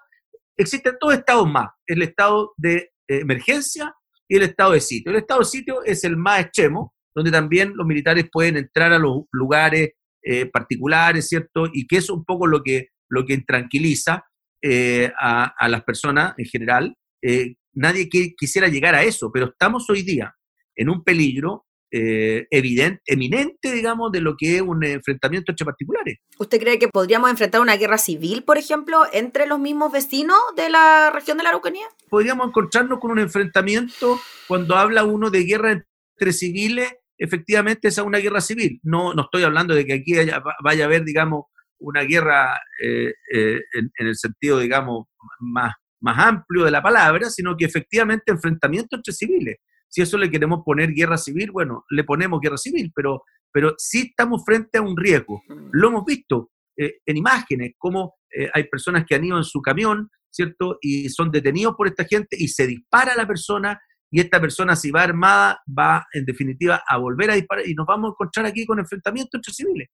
Existen 0.57 0.97
dos 1.01 1.15
estados 1.15 1.49
más, 1.51 1.69
el 1.87 2.03
estado 2.03 2.53
de 2.57 2.91
emergencia 3.07 3.95
y 4.29 4.37
el 4.37 4.43
estado 4.43 4.73
de 4.73 4.81
sitio. 4.81 5.11
El 5.11 5.19
estado 5.19 5.41
de 5.41 5.47
sitio 5.47 5.85
es 5.85 6.05
el 6.05 6.17
más 6.17 6.41
extremo, 6.41 6.95
donde 7.15 7.31
también 7.31 7.73
los 7.75 7.87
militares 7.87 8.29
pueden 8.31 8.57
entrar 8.57 8.93
a 8.93 8.99
los 8.99 9.23
lugares 9.33 9.93
eh, 10.23 10.47
particulares, 10.47 11.29
¿cierto? 11.29 11.69
Y 11.73 11.87
que 11.87 11.97
es 11.99 12.11
un 12.11 12.25
poco 12.25 12.47
lo 12.47 12.63
que, 12.63 12.89
lo 13.09 13.25
que 13.27 13.39
tranquiliza 13.39 14.25
eh, 14.63 15.13
a, 15.19 15.55
a 15.59 15.69
las 15.69 15.83
personas 15.85 16.35
en 16.39 16.45
general. 16.47 16.95
Eh, 17.23 17.55
nadie 17.75 18.09
que- 18.09 18.35
quisiera 18.37 18.69
llegar 18.69 18.95
a 18.95 19.03
eso, 19.05 19.31
pero 19.33 19.47
estamos 19.47 19.89
hoy 19.91 20.03
día 20.03 20.35
en 20.77 20.89
un 20.91 21.03
peligro 21.05 21.65
eh, 21.91 22.47
evidente, 22.51 23.01
eminente, 23.07 23.73
digamos, 23.73 24.13
de 24.13 24.21
lo 24.21 24.37
que 24.37 24.57
es 24.57 24.63
un 24.63 24.85
enfrentamiento 24.85 25.53
entre 25.53 25.65
particulares. 25.65 26.19
¿Usted 26.39 26.61
cree 26.61 26.79
que 26.79 26.89
podríamos 26.89 27.31
enfrentar 27.31 27.63
una 27.63 27.77
guerra 27.79 27.97
civil, 27.97 28.43
por 28.45 28.59
ejemplo, 28.59 29.05
entre 29.13 29.47
los 29.47 29.59
mismos 29.59 29.91
vecinos 29.91 30.37
de 30.55 30.69
la 30.69 31.11
región 31.15 31.39
de 31.39 31.45
la 31.45 31.49
Araucanía? 31.51 31.87
podríamos 32.11 32.49
encontrarnos 32.49 32.99
con 33.01 33.11
un 33.13 33.19
enfrentamiento 33.19 34.21
cuando 34.47 34.77
habla 34.77 35.05
uno 35.05 35.31
de 35.31 35.45
guerra 35.45 35.73
entre 35.73 36.33
civiles, 36.33 36.93
efectivamente 37.17 37.89
esa 37.89 38.03
es 38.03 38.07
una 38.07 38.19
guerra 38.19 38.41
civil. 38.43 38.81
No, 38.83 39.15
no 39.15 39.23
estoy 39.23 39.43
hablando 39.45 39.75
de 39.75 39.85
que 39.87 39.95
aquí 39.95 40.17
haya- 40.19 40.43
vaya 40.63 40.85
a 40.85 40.87
haber, 40.87 41.05
digamos, 41.05 41.45
una 41.81 42.03
guerra 42.03 42.61
eh, 42.83 43.13
eh, 43.33 43.61
en, 43.75 43.91
en 43.99 44.07
el 44.07 44.17
sentido, 44.17 44.59
digamos, 44.59 45.07
más, 45.41 45.75
más 46.01 46.19
amplio 46.19 46.65
de 46.65 46.71
la 46.71 46.83
palabra, 46.83 47.31
sino 47.31 47.57
que 47.57 47.65
efectivamente 47.65 48.33
enfrentamiento 48.33 48.97
entre 48.97 49.13
civiles. 49.13 49.57
Si 49.89 50.03
eso 50.03 50.19
le 50.19 50.31
queremos 50.31 50.61
poner 50.65 50.93
guerra 50.93 51.17
civil, 51.17 51.51
bueno, 51.51 51.85
le 51.91 52.05
ponemos 52.05 52.41
guerra 52.41 52.59
civil, 52.59 52.93
pero, 52.95 53.23
pero 53.53 53.75
sí 53.79 54.09
estamos 54.11 54.43
frente 54.45 54.79
a 54.79 54.83
un 54.83 54.97
riesgo. 54.97 55.43
Lo 55.73 55.89
hemos 55.89 56.05
visto 56.05 56.51
eh, 56.77 56.99
en 57.07 57.17
imágenes, 57.17 57.73
como 57.79 58.17
hay 58.53 58.65
personas 58.65 59.07
que 59.09 59.15
han 59.15 59.25
ido 59.25 59.39
en 59.39 59.45
su 59.45 59.63
camión, 59.63 60.11
¿cierto? 60.31 60.77
Y 60.83 61.09
son 61.09 61.31
detenidos 61.31 61.75
por 61.75 61.89
esta 61.89 62.05
gente 62.05 62.37
y 62.39 62.49
se 62.49 62.67
dispara 62.67 63.15
a 63.15 63.17
la 63.17 63.27
persona 63.27 63.81
y 64.11 64.21
esta 64.21 64.41
persona 64.41 64.75
si 64.77 64.91
va 64.91 65.03
armada 65.03 65.61
va 65.67 66.07
en 66.13 66.25
definitiva 66.25 66.83
a 66.87 66.97
volver 66.97 67.31
a 67.31 67.35
disparar 67.35 67.67
y 67.67 67.75
nos 67.75 67.87
vamos 67.87 68.09
a 68.09 68.13
encontrar 68.13 68.47
aquí 68.47 68.65
con 68.65 68.79
enfrentamientos 68.79 69.39
entre 69.39 69.53
civiles. 69.53 69.89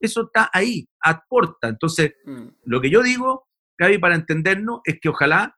Eso 0.00 0.22
está 0.26 0.50
ahí, 0.52 0.88
a 1.04 1.22
puerta. 1.28 1.68
Entonces, 1.68 2.12
Mm. 2.24 2.48
lo 2.64 2.80
que 2.80 2.90
yo 2.90 3.02
digo, 3.02 3.46
Gaby, 3.78 3.98
para 3.98 4.14
entendernos, 4.14 4.80
es 4.84 4.98
que 5.00 5.08
ojalá 5.08 5.56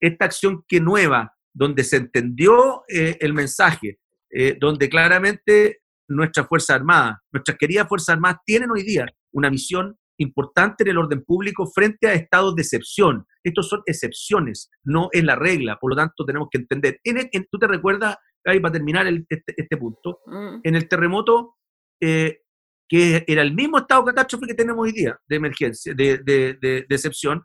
esta 0.00 0.24
acción 0.24 0.64
que 0.66 0.80
nueva, 0.80 1.34
donde 1.54 1.84
se 1.84 1.96
entendió 1.96 2.82
eh, 2.88 3.16
el 3.20 3.34
mensaje, 3.34 3.98
eh, 4.30 4.56
donde 4.58 4.88
claramente 4.88 5.80
nuestra 6.08 6.44
Fuerza 6.44 6.74
Armada, 6.74 7.22
nuestras 7.32 7.56
queridas 7.58 7.88
Fuerzas 7.88 8.14
Armadas 8.14 8.38
tienen 8.44 8.70
hoy 8.70 8.82
día 8.82 9.06
una 9.32 9.50
misión 9.50 9.96
importante 10.18 10.84
en 10.84 10.90
el 10.90 10.98
orden 10.98 11.24
público 11.24 11.66
frente 11.66 12.08
a 12.08 12.14
estados 12.14 12.54
de 12.54 12.62
excepción. 12.62 13.26
Estos 13.44 13.68
son 13.68 13.82
excepciones, 13.86 14.70
no 14.84 15.08
es 15.12 15.24
la 15.24 15.36
regla, 15.36 15.78
por 15.80 15.90
lo 15.90 15.96
tanto 15.96 16.24
tenemos 16.24 16.48
que 16.50 16.58
entender. 16.58 17.00
En, 17.04 17.18
en- 17.32 17.46
¿Tú 17.50 17.58
te 17.58 17.66
recuerdas, 17.66 18.16
Gaby, 18.44 18.60
para 18.60 18.72
terminar 18.72 19.06
el- 19.06 19.26
este, 19.28 19.54
este 19.56 19.76
punto? 19.76 20.20
Mm. 20.26 20.60
en 20.64 20.74
el 20.76 20.88
terremoto, 20.88 21.56
eh, 22.00 22.40
que 22.88 23.24
era 23.26 23.42
el 23.42 23.54
mismo 23.54 23.78
estado 23.78 24.04
catástrofe 24.04 24.46
que 24.46 24.54
tenemos 24.54 24.82
hoy 24.84 24.92
día, 24.92 25.18
de 25.26 25.36
emergencia, 25.36 25.94
de, 25.94 26.18
de, 26.18 26.54
de- 26.60 26.86
de 26.88 26.94
excepción, 26.94 27.42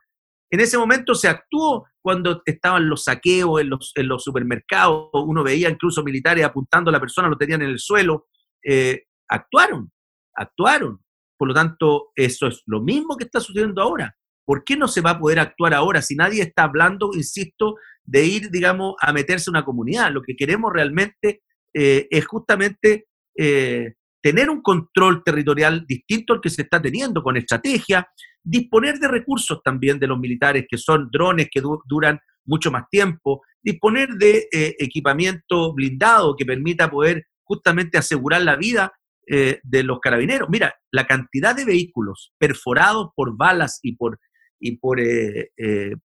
en 0.50 0.60
ese 0.62 0.78
momento 0.78 1.14
se 1.14 1.28
actuó 1.28 1.88
cuando 2.02 2.42
estaban 2.46 2.88
los 2.88 3.04
saqueos 3.04 3.60
en 3.60 3.70
los, 3.70 3.92
en 3.96 4.08
los 4.08 4.24
supermercados, 4.24 5.10
uno 5.14 5.44
veía 5.44 5.70
incluso 5.70 6.04
militares 6.04 6.46
apuntando 6.46 6.90
a 6.90 6.94
la 6.94 7.00
persona, 7.02 7.28
lo 7.28 7.38
tenían 7.38 7.62
en 7.62 7.70
el 7.70 7.80
suelo, 7.80 8.28
eh, 8.64 9.04
actuaron, 9.30 9.92
actuaron. 10.36 11.02
Por 11.38 11.50
lo 11.50 11.54
tanto, 11.54 12.12
eso 12.16 12.48
es 12.48 12.64
lo 12.66 12.82
mismo 12.82 13.18
que 13.18 13.26
está 13.26 13.40
sucediendo 13.40 13.82
ahora. 13.82 14.16
¿Por 14.46 14.64
qué 14.64 14.78
no 14.78 14.88
se 14.88 15.02
va 15.02 15.12
a 15.12 15.20
poder 15.20 15.40
actuar 15.40 15.74
ahora 15.74 16.02
si 16.02 16.16
nadie 16.16 16.42
está 16.42 16.64
hablando, 16.64 17.12
insisto, 17.14 17.76
de 18.04 18.26
ir, 18.26 18.50
digamos, 18.50 18.96
a 19.02 19.12
meterse 19.12 19.50
en 19.50 19.58
una 19.58 19.66
comunidad? 19.66 20.12
Lo 20.12 20.22
que 20.22 20.36
queremos 20.38 20.72
realmente 20.74 21.44
eh, 21.74 22.08
es 22.10 22.26
justamente 22.26 23.08
eh, 23.38 23.96
tener 24.28 24.50
un 24.50 24.62
control 24.62 25.24
territorial 25.24 25.86
distinto 25.88 26.34
al 26.34 26.42
que 26.42 26.50
se 26.50 26.64
está 26.64 26.82
teniendo, 26.82 27.24
con 27.24 27.38
estrategia, 27.38 28.06
disponer 28.44 29.00
de 29.00 29.08
recursos 29.08 29.62
también 29.64 30.00
de 30.00 30.08
los 30.08 30.20
militares, 30.20 30.66
que 30.70 30.78
son 30.78 31.08
drones 31.10 31.48
que 31.50 31.62
du- 31.62 31.82
duran 31.86 32.20
mucho 32.46 32.70
más 32.70 32.84
tiempo, 32.90 33.42
disponer 33.64 34.10
de 34.24 34.48
eh, 34.52 34.76
equipamiento 34.80 35.74
blindado 35.74 36.36
que 36.36 36.46
permita 36.46 36.90
poder 36.90 37.24
justamente 37.50 37.98
asegurar 37.98 38.42
la 38.42 38.58
vida 38.58 38.92
eh, 39.30 39.60
de 39.64 39.84
los 39.84 40.00
carabineros. 40.02 40.50
Mira, 40.50 40.74
la 40.92 41.06
cantidad 41.06 41.56
de 41.56 41.64
vehículos 41.64 42.34
perforados 42.38 43.12
por 43.16 43.38
balas 43.38 43.80
y 43.82 43.96
por, 43.96 44.20
y 44.60 44.78
por 44.78 45.00
eh, 45.00 45.52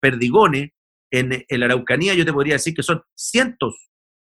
perdigones 0.00 0.70
en, 1.10 1.44
en 1.48 1.62
Araucanía, 1.62 2.14
yo 2.14 2.24
te 2.24 2.32
podría 2.32 2.54
decir 2.54 2.72
que 2.74 2.84
son 2.84 3.02
cientos, 3.16 3.74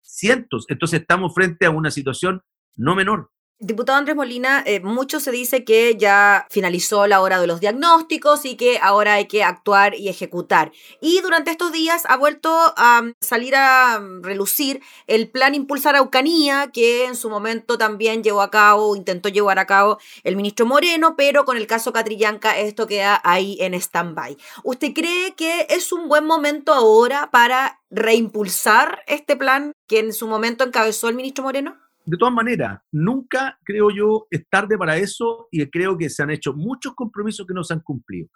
cientos. 0.01 0.65
Entonces 0.67 1.01
estamos 1.01 1.32
frente 1.36 1.65
a 1.67 1.69
una 1.69 1.91
situación 1.91 2.41
no 2.75 2.95
menor. 2.95 3.29
Diputado 3.59 3.97
Andrés 3.97 4.17
Molina, 4.17 4.61
eh, 4.65 4.81
mucho 4.81 5.21
se 5.21 5.31
dice 5.31 5.63
que 5.63 5.95
ya 5.95 6.47
finalizó 6.49 7.07
la 7.07 7.21
hora 7.21 7.39
de 7.39 7.47
los 7.47 7.61
diagnósticos 7.61 8.43
y 8.43 8.57
que 8.57 8.77
ahora 8.81 9.13
hay 9.13 9.27
que 9.27 9.41
actuar 9.41 9.95
y 9.95 10.09
ejecutar. 10.09 10.73
Y 10.99 11.21
durante 11.21 11.51
estos 11.51 11.71
días 11.71 12.03
ha 12.09 12.17
vuelto 12.17 12.49
a 12.75 13.03
mm, 13.03 13.13
salir 13.21 13.55
a 13.55 14.01
mm, 14.01 14.21
relucir 14.23 14.81
el 15.07 15.29
plan 15.29 15.55
Impulsa 15.55 15.91
Araucanía, 15.91 16.71
que 16.73 17.05
en 17.05 17.15
su 17.15 17.29
momento 17.29 17.77
también 17.77 18.21
llevó 18.21 18.41
a 18.41 18.51
cabo, 18.51 18.97
intentó 18.97 19.29
llevar 19.29 19.59
a 19.59 19.67
cabo 19.67 19.97
el 20.25 20.35
ministro 20.35 20.65
Moreno, 20.65 21.15
pero 21.15 21.45
con 21.45 21.55
el 21.55 21.67
caso 21.67 21.93
Catrillanca 21.93 22.57
esto 22.57 22.85
queda 22.85 23.21
ahí 23.23 23.55
en 23.61 23.75
stand-by. 23.75 24.35
¿Usted 24.63 24.91
cree 24.93 25.35
que 25.35 25.67
es 25.69 25.93
un 25.93 26.09
buen 26.09 26.25
momento 26.25 26.73
ahora 26.73 27.29
para 27.31 27.79
reimpulsar 27.89 29.03
este 29.07 29.37
plan 29.37 29.71
que 29.87 29.99
en 29.99 30.11
su 30.11 30.27
momento 30.27 30.65
encabezó 30.65 31.07
el 31.07 31.15
ministro 31.15 31.45
Moreno? 31.45 31.82
De 32.05 32.17
todas 32.17 32.33
maneras, 32.33 32.79
nunca 32.91 33.57
creo 33.63 33.89
yo 33.89 34.27
es 34.29 34.45
tarde 34.49 34.77
para 34.77 34.97
eso 34.97 35.47
y 35.51 35.65
creo 35.67 35.97
que 35.97 36.09
se 36.09 36.21
han 36.21 36.31
hecho 36.31 36.53
muchos 36.53 36.93
compromisos 36.95 37.47
que 37.47 37.53
no 37.53 37.63
se 37.63 37.73
han 37.73 37.79
cumplido. 37.79 38.27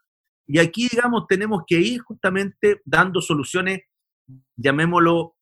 Y 0.48 0.60
aquí, 0.60 0.88
digamos, 0.90 1.28
tenemos 1.28 1.64
que 1.68 1.80
ir 1.80 2.00
justamente 2.02 2.82
dando 2.86 3.22
soluciones, 3.22 3.82
llamémoslo, 4.56 5.36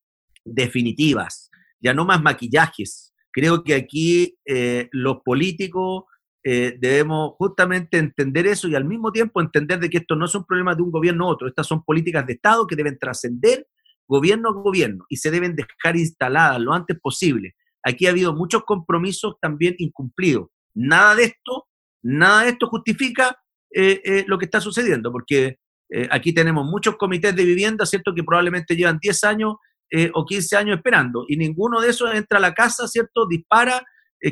definitivas, 0.43 1.51
ya 1.79 1.93
no 1.93 2.05
más 2.05 2.21
maquillajes. 2.21 3.13
Creo 3.31 3.63
que 3.63 3.75
aquí 3.75 4.37
eh, 4.45 4.89
los 4.91 5.17
políticos 5.23 6.05
eh, 6.43 6.75
debemos 6.79 7.33
justamente 7.37 7.97
entender 7.97 8.47
eso 8.47 8.67
y 8.67 8.75
al 8.75 8.85
mismo 8.85 9.11
tiempo 9.11 9.41
entender 9.41 9.79
de 9.79 9.89
que 9.89 9.97
esto 9.97 10.15
no 10.15 10.27
son 10.27 10.45
problemas 10.45 10.77
de 10.77 10.83
un 10.83 10.91
gobierno 10.91 11.25
u 11.25 11.29
otro, 11.29 11.47
estas 11.47 11.67
son 11.67 11.83
políticas 11.83 12.25
de 12.25 12.33
Estado 12.33 12.65
que 12.65 12.75
deben 12.75 12.97
trascender 12.97 13.67
gobierno 14.07 14.49
a 14.49 14.53
gobierno 14.53 15.05
y 15.09 15.17
se 15.17 15.31
deben 15.31 15.55
dejar 15.55 15.97
instaladas 15.97 16.59
lo 16.61 16.73
antes 16.73 16.99
posible. 16.99 17.55
Aquí 17.85 18.07
ha 18.07 18.09
habido 18.09 18.33
muchos 18.33 18.63
compromisos 18.63 19.35
también 19.39 19.75
incumplidos. 19.77 20.47
Nada 20.73 21.15
de 21.15 21.25
esto, 21.25 21.67
nada 22.03 22.43
de 22.43 22.49
esto 22.49 22.67
justifica 22.67 23.37
eh, 23.73 24.01
eh, 24.03 24.25
lo 24.27 24.37
que 24.37 24.45
está 24.45 24.59
sucediendo, 24.59 25.11
porque 25.11 25.59
eh, 25.89 26.07
aquí 26.11 26.33
tenemos 26.33 26.65
muchos 26.65 26.97
comités 26.97 27.35
de 27.35 27.45
vivienda, 27.45 27.85
¿cierto?, 27.85 28.13
que 28.13 28.23
probablemente 28.23 28.75
llevan 28.75 28.97
10 28.99 29.23
años 29.23 29.55
eh, 29.91 30.09
o 30.13 30.25
15 30.25 30.57
años 30.57 30.77
esperando, 30.77 31.25
y 31.27 31.37
ninguno 31.37 31.79
de 31.79 31.89
esos 31.89 32.13
entra 32.13 32.39
a 32.39 32.41
la 32.41 32.53
casa, 32.53 32.87
¿cierto?, 32.87 33.27
dispara 33.27 33.83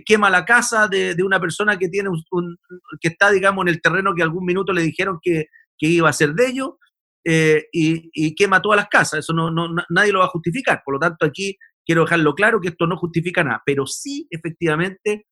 quema 0.08 0.28
la 0.28 0.44
casa 0.44 0.88
de, 0.88 1.16
una 1.24 1.40
persona 1.40 1.78
que 1.78 1.88
tiene 1.88 2.10
un, 2.10 2.58
que 3.00 3.10
está, 3.10 3.30
digamos, 3.30 3.64
en 3.64 3.70
el 3.70 3.82
terreno 3.82 4.16
que 4.16 4.24
algún 4.24 4.44
minuto 4.44 4.74
le 4.74 4.82
dijeron 4.82 5.20
que, 5.22 5.46
iba 5.80 6.10
a 6.10 6.14
ser 6.14 6.34
de 6.34 6.48
ellos, 6.48 6.72
eh, 7.26 7.66
y, 7.72 8.34
quema 8.36 8.62
todas 8.62 8.78
las 8.78 8.88
casas. 8.88 9.20
Eso 9.20 9.34
no, 9.34 9.52
nadie 9.90 10.12
lo 10.12 10.20
va 10.20 10.26
a 10.26 10.30
justificar. 10.30 10.82
Por 10.84 10.96
lo 10.96 11.00
tanto, 11.00 11.26
aquí 11.26 11.58
quiero 11.86 12.04
dejarlo 12.04 12.36
claro 12.36 12.60
que 12.60 12.70
esto 12.70 12.88
no 12.88 12.98
justifica 12.98 13.44
nada, 13.44 13.62
pero 13.66 13.86
sí, 13.86 14.28
efectivamente, 14.30 15.28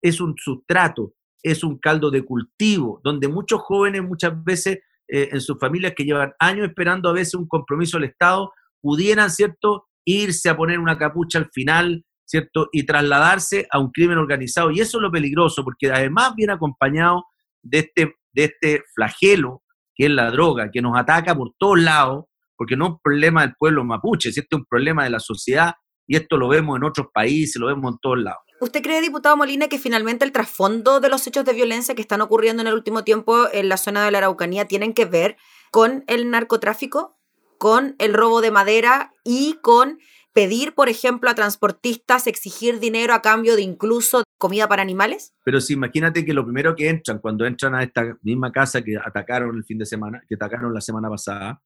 es 0.00 0.20
un 0.20 0.34
sustrato, 0.36 1.14
es 1.42 1.64
un 1.64 1.78
caldo 1.78 2.10
de 2.10 2.24
cultivo, 2.24 3.00
donde 3.02 3.28
muchos 3.28 3.60
jóvenes 3.60 4.02
muchas 4.02 4.42
veces 4.42 4.80
eh, 5.08 5.28
en 5.32 5.40
sus 5.40 5.58
familias 5.58 5.92
que 5.96 6.04
llevan 6.04 6.32
años 6.38 6.68
esperando 6.68 7.08
a 7.08 7.12
veces 7.12 7.34
un 7.34 7.46
compromiso 7.46 7.98
del 7.98 8.10
Estado, 8.10 8.52
pudieran, 8.80 9.30
¿cierto?, 9.30 9.88
irse 10.04 10.48
a 10.48 10.56
poner 10.56 10.78
una 10.78 10.98
capucha 10.98 11.38
al 11.38 11.50
final, 11.52 12.04
¿cierto? 12.24 12.68
Y 12.72 12.84
trasladarse 12.84 13.66
a 13.70 13.78
un 13.78 13.90
crimen 13.90 14.18
organizado. 14.18 14.70
Y 14.70 14.80
eso 14.80 14.98
es 14.98 15.02
lo 15.02 15.12
peligroso, 15.12 15.62
porque 15.64 15.90
además 15.92 16.34
viene 16.34 16.54
acompañado 16.54 17.24
de 17.62 17.78
este, 17.80 18.16
de 18.32 18.44
este 18.44 18.84
flagelo, 18.94 19.62
que 19.94 20.06
es 20.06 20.10
la 20.10 20.30
droga, 20.30 20.70
que 20.70 20.82
nos 20.82 20.98
ataca 20.98 21.34
por 21.36 21.52
todos 21.58 21.80
lados, 21.80 22.24
porque 22.56 22.76
no 22.76 22.86
es 22.86 22.90
un 22.92 23.00
problema 23.02 23.42
del 23.42 23.54
pueblo 23.56 23.84
mapuche, 23.84 24.30
es 24.30 24.46
un 24.52 24.64
problema 24.64 25.04
de 25.04 25.10
la 25.10 25.20
sociedad, 25.20 25.74
y 26.12 26.16
esto 26.16 26.36
lo 26.36 26.46
vemos 26.46 26.76
en 26.76 26.84
otros 26.84 27.06
países, 27.10 27.56
lo 27.56 27.68
vemos 27.68 27.94
en 27.94 27.98
todos 27.98 28.18
lados. 28.18 28.42
¿Usted 28.60 28.82
cree, 28.82 29.00
diputado 29.00 29.34
Molina, 29.34 29.68
que 29.68 29.78
finalmente 29.78 30.26
el 30.26 30.32
trasfondo 30.32 31.00
de 31.00 31.08
los 31.08 31.26
hechos 31.26 31.46
de 31.46 31.54
violencia 31.54 31.94
que 31.94 32.02
están 32.02 32.20
ocurriendo 32.20 32.60
en 32.60 32.68
el 32.68 32.74
último 32.74 33.02
tiempo 33.02 33.46
en 33.50 33.70
la 33.70 33.78
zona 33.78 34.04
de 34.04 34.10
la 34.10 34.18
Araucanía 34.18 34.66
tienen 34.68 34.92
que 34.92 35.06
ver 35.06 35.38
con 35.70 36.04
el 36.08 36.30
narcotráfico, 36.30 37.16
con 37.56 37.96
el 37.98 38.12
robo 38.12 38.42
de 38.42 38.50
madera 38.50 39.14
y 39.24 39.56
con 39.62 40.00
pedir, 40.34 40.74
por 40.74 40.90
ejemplo, 40.90 41.30
a 41.30 41.34
transportistas 41.34 42.26
exigir 42.26 42.78
dinero 42.78 43.14
a 43.14 43.22
cambio 43.22 43.56
de 43.56 43.62
incluso 43.62 44.22
comida 44.36 44.68
para 44.68 44.82
animales? 44.82 45.32
Pero 45.44 45.62
sí, 45.62 45.72
imagínate 45.72 46.26
que 46.26 46.34
lo 46.34 46.44
primero 46.44 46.76
que 46.76 46.90
entran, 46.90 47.20
cuando 47.20 47.46
entran 47.46 47.74
a 47.74 47.82
esta 47.82 48.18
misma 48.20 48.52
casa 48.52 48.82
que 48.82 48.98
atacaron 49.02 49.56
el 49.56 49.64
fin 49.64 49.78
de 49.78 49.86
semana, 49.86 50.22
que 50.28 50.34
atacaron 50.34 50.74
la 50.74 50.82
semana 50.82 51.08
pasada, 51.08 51.62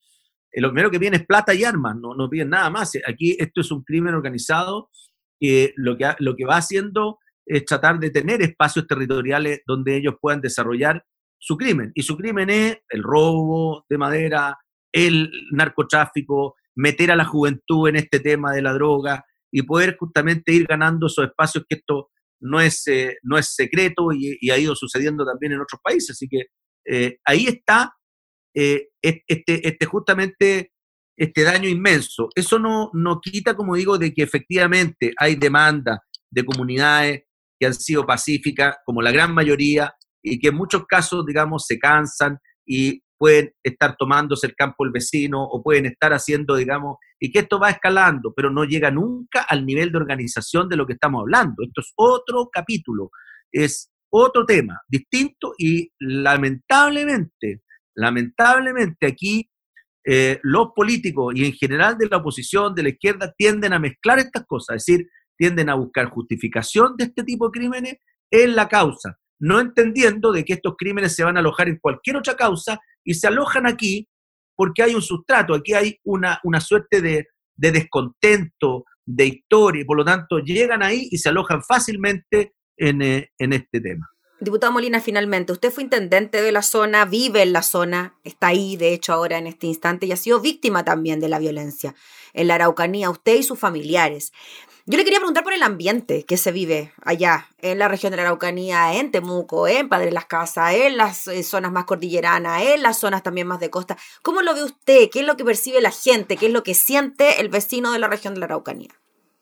lo 0.53 0.69
primero 0.69 0.91
que 0.91 0.99
viene 0.99 1.19
es 1.19 1.27
plata 1.27 1.55
y 1.55 1.65
armas, 1.65 1.97
no, 1.97 2.15
no 2.15 2.31
piden 2.31 2.51
nada 2.51 2.71
más. 2.71 2.93
Aquí 3.07 3.37
esto 3.39 3.61
es 3.61 3.71
un 3.71 3.83
crimen 3.83 4.15
organizado 4.15 4.91
que 5.39 5.73
lo 5.77 5.97
que, 5.97 6.15
lo 6.19 6.35
que 6.35 6.45
va 6.47 6.57
haciendo 6.57 7.19
es 7.47 7.65
tratar 7.65 7.99
de 8.01 8.11
tener 8.11 8.43
espacios 8.43 8.87
territoriales 8.87 9.61
donde 9.67 9.97
ellos 9.97 10.15
puedan 10.21 10.41
desarrollar 10.41 11.05
su 11.39 11.57
crimen. 11.57 11.93
Y 11.95 12.03
su 12.03 12.17
crimen 12.17 12.51
es 12.51 12.79
el 12.89 13.03
robo 13.03 13.85
de 13.89 13.99
madera, 13.99 14.59
el 14.93 15.31
narcotráfico, 15.53 16.57
meter 16.75 17.11
a 17.13 17.17
la 17.17 17.25
juventud 17.25 17.89
en 17.89 17.97
este 17.97 18.21
tema 18.21 18.53
de 18.53 18.63
la 18.63 18.73
droga 18.73 19.25
y 19.51 19.63
poder 19.63 19.97
justamente 19.97 20.53
ir 20.53 20.67
ganando 20.67 21.07
esos 21.07 21.27
espacios 21.27 21.65
que 21.69 21.77
esto 21.77 22.11
no 22.41 22.61
es, 22.61 22.87
eh, 22.89 23.17
no 23.23 23.39
es 23.39 23.55
secreto 23.55 24.13
y, 24.13 24.51
ha 24.51 24.59
ido 24.59 24.75
sucediendo 24.75 25.25
también 25.25 25.53
en 25.53 25.61
otros 25.61 25.81
países. 25.83 26.11
Así 26.11 26.29
que 26.29 26.47
eh, 26.85 27.19
ahí 27.25 27.47
está 27.47 27.95
eh, 28.57 28.88
este, 29.03 29.69
este, 29.69 29.87
justamente 29.87 30.73
este 31.16 31.42
daño 31.42 31.69
inmenso. 31.69 32.31
Eso 32.35 32.59
no, 32.59 32.90
no 32.95 33.21
quita, 33.21 33.55
como 33.55 33.77
digo, 33.77 33.99
de 33.99 34.14
que 34.14 34.23
efectivamente 34.23 35.12
hay 35.19 35.37
demanda 35.37 36.03
de 36.31 36.45
comunidades 36.45 37.25
que 37.59 37.66
han 37.66 37.75
sido 37.75 38.07
pacíficas, 38.07 38.77
como 38.87 39.03
la 39.03 39.12
gran 39.12 39.35
mayoría, 39.35 39.95
y 40.23 40.38
que 40.38 40.49
en 40.49 40.57
muchos 40.57 40.87
casos, 40.87 41.25
digamos, 41.27 41.66
se 41.66 41.79
cansan 41.79 42.38
y 42.66 43.03
pueden 43.19 43.53
estar 43.62 43.97
tomándose 43.97 44.47
el 44.47 44.55
campo 44.55 44.85
el 44.85 44.92
vecino 44.92 45.42
o 45.42 45.62
pueden 45.62 45.87
estar 45.87 46.12
haciendo, 46.12 46.57
digamos, 46.57 46.97
y 47.21 47.31
que 47.31 47.40
esto 47.40 47.59
va 47.59 47.71
escalando, 47.71 48.33
pero 48.35 48.51
no 48.51 48.64
llega 48.64 48.90
nunca 48.90 49.42
al 49.42 49.64
nivel 49.64 49.92
de 49.92 49.99
organización 49.99 50.69
de 50.69 50.77
lo 50.77 50.87
que 50.87 50.95
estamos 50.95 51.21
hablando. 51.21 51.62
Esto 51.62 51.81
es 51.81 51.92
otro 51.97 52.49
capítulo, 52.51 53.11
es 53.53 53.90
otro 54.11 54.45
tema 54.45 54.81
distinto 54.88 55.53
y 55.59 55.90
lamentablemente, 55.99 57.62
lamentablemente 57.97 59.07
aquí 59.07 59.49
eh, 60.05 60.39
los 60.43 60.69
políticos 60.75 61.35
y 61.35 61.47
en 61.47 61.53
general 61.53 61.99
de 61.99 62.07
la 62.09 62.19
oposición, 62.19 62.75
de 62.75 62.85
la 62.85 62.89
izquierda, 62.91 63.35
tienden 63.37 63.73
a 63.73 63.81
mezclar 63.81 64.21
estas 64.21 64.45
cosas, 64.47 64.77
es 64.77 64.87
decir, 64.87 65.09
tienden 65.37 65.69
a 65.69 65.75
buscar 65.75 66.09
justificación 66.09 66.97
de 66.97 67.05
este 67.05 67.25
tipo 67.25 67.49
de 67.49 67.59
crímenes 67.59 67.97
en 68.31 68.55
la 68.55 68.69
causa, 68.69 69.19
no 69.41 69.61
entendiendo 69.61 70.31
de 70.31 70.45
que 70.45 70.55
estos 70.55 70.75
crímenes 70.79 71.15
se 71.15 71.25
van 71.25 71.37
a 71.37 71.41
alojar 71.41 71.69
en 71.69 71.79
cualquier 71.79 72.17
otra 72.17 72.37
causa 72.37 72.79
y 73.05 73.15
se 73.15 73.27
alojan 73.27 73.67
aquí 73.67 74.09
porque 74.55 74.83
hay 74.83 74.95
un 74.95 75.03
sustrato, 75.03 75.55
aquí 75.55 75.75
hay 75.75 75.99
una, 76.05 76.41
una 76.45 76.61
suerte 76.61 77.03
de, 77.03 77.27
descontento, 77.57 78.85
de 79.05 79.27
historia, 79.27 79.83
y 79.83 79.85
por 79.85 79.99
lo 79.99 80.05
tanto 80.05 80.39
llegan 80.39 80.83
ahí 80.83 81.09
y 81.11 81.19
se 81.19 81.29
alojan 81.29 81.63
fácilmente 81.63 82.55
en, 82.77 83.03
eh, 83.03 83.31
en 83.39 83.53
este 83.53 83.81
tema. 83.81 84.09
Diputado 84.38 84.70
Molina, 84.70 85.01
finalmente, 85.01 85.53
usted 85.53 85.72
fue 85.72 85.83
intendente 85.83 86.42
de 86.42 86.53
la 86.53 86.61
zona, 86.61 87.07
vive 87.07 87.40
en 87.40 87.55
la 87.55 87.62
zona, 87.62 88.14
está 88.22 88.49
ahí, 88.49 88.77
de 88.77 88.92
hecho, 88.92 89.14
ahora 89.14 89.38
en 89.38 89.46
este 89.46 89.66
instante, 89.66 90.05
y 90.05 90.12
ha 90.12 90.16
sido 90.16 90.40
víctima 90.40 90.85
también 90.85 91.20
de 91.20 91.31
la 91.31 91.38
violencia 91.38 91.94
en 92.35 92.49
la 92.49 92.57
Araucanía, 92.57 93.09
usted 93.09 93.37
y 93.37 93.42
sus 93.42 93.59
familiares. 93.59 94.33
Yo 94.85 94.99
le 94.99 95.05
quería 95.05 95.18
preguntar 95.18 95.42
por 95.42 95.55
el 95.55 95.62
ambiente 95.62 96.25
que 96.25 96.37
se 96.37 96.53
vive 96.53 96.92
allá, 97.03 97.49
en 97.59 97.79
la 97.79 97.88
región 97.88 98.11
de 98.11 98.18
la 98.18 98.25
Araucanía, 98.25 98.94
en 99.01 99.11
Temuco, 99.11 99.66
en 99.66 99.88
Padre 99.88 100.12
Las 100.12 100.27
Casas, 100.27 100.75
en 100.75 100.99
las 100.99 101.27
eh, 101.29 101.42
zonas 101.42 101.72
más 101.72 101.87
cordilleranas, 101.87 102.62
en 102.62 102.83
las 102.83 102.99
zonas 102.99 103.22
también 103.22 103.49
más 103.49 103.59
de 103.59 103.70
costa. 103.70 103.96
¿Cómo 104.22 104.42
lo 104.42 104.55
ve 104.55 104.62
usted? 104.62 105.09
¿Qué 105.11 105.20
es 105.20 105.27
lo 105.27 105.37
que 105.37 105.44
percibe 105.44 105.81
la 105.81 105.90
gente? 105.90 106.37
¿Qué 106.37 106.46
es 106.46 106.53
lo 106.53 106.62
que 106.62 106.75
siente 106.75 107.40
el 107.40 107.49
vecino 107.49 107.90
de 107.90 107.99
la 107.99 108.07
región 108.07 108.35
de 108.35 108.40
la 108.40 108.46
Araucanía? 108.46 108.90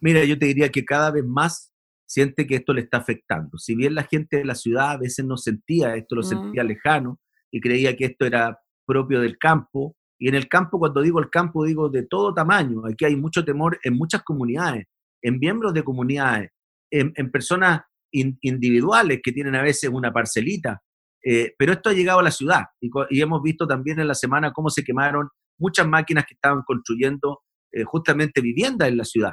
Mira, 0.01 0.25
yo 0.25 0.39
te 0.39 0.47
diría 0.47 0.71
que 0.71 0.85
cada 0.85 1.11
vez 1.11 1.25
más 1.27 1.74
siente 2.07 2.47
que 2.47 2.57
esto 2.57 2.73
le 2.73 2.83
está 2.83 2.99
afectando. 2.99 3.59
Si 3.59 3.75
bien 3.75 3.95
la 3.95 4.05
gente 4.05 4.39
de 4.39 4.45
la 4.45 4.55
ciudad 4.55 4.93
a 4.93 4.99
veces 4.99 5.25
no 5.25 5.37
sentía 5.37 5.97
esto, 5.97 6.15
lo 6.15 6.23
mm. 6.23 6.25
sentía 6.25 6.65
lejano 6.65 7.21
y 7.51 7.61
creía 7.61 7.97
que 7.97 8.07
esto 8.07 8.27
era 8.27 8.59
propio 8.87 9.21
del 9.21 9.39
campo, 9.39 9.97
y 10.19 10.29
en 10.29 10.37
el 10.37 10.49
campo, 10.49 10.79
cuando 10.79 11.03
digo 11.03 11.19
el 11.19 11.29
campo, 11.29 11.65
digo 11.65 11.89
de 11.89 12.07
todo 12.07 12.33
tamaño. 12.33 12.87
Aquí 12.87 13.05
hay 13.05 13.17
mucho 13.17 13.45
temor 13.45 13.79
en 13.83 13.95
muchas 13.95 14.23
comunidades 14.23 14.87
en 15.25 15.39
miembros 15.39 15.73
de 15.73 15.83
comunidades, 15.83 16.51
en, 16.91 17.31
personas 17.33 17.81
individuales 18.13 19.21
que 19.25 19.33
tienen 19.33 19.57
a 19.57 19.63
veces 19.63 19.91
una 19.91 20.13
parcelita. 20.13 20.83
Eh, 21.25 21.55
pero 21.59 21.73
esto 21.73 21.89
ha 21.89 21.95
llegado 21.95 22.19
a 22.19 22.23
la 22.23 22.31
ciudad 22.31 22.65
y, 22.79 23.21
hemos 23.21 23.43
visto 23.43 23.67
también 23.67 23.99
en 23.99 24.07
la 24.07 24.15
semana 24.15 24.53
cómo 24.53 24.69
se 24.69 24.85
quemaron 24.85 25.31
muchas 25.59 25.89
máquinas 25.89 26.27
que 26.29 26.35
estaban 26.35 26.63
construyendo 26.67 27.41
eh, 27.73 27.85
justamente 27.85 28.43
viviendas 28.43 28.89
en 28.89 28.99
la 28.99 29.05
ciudad. 29.05 29.33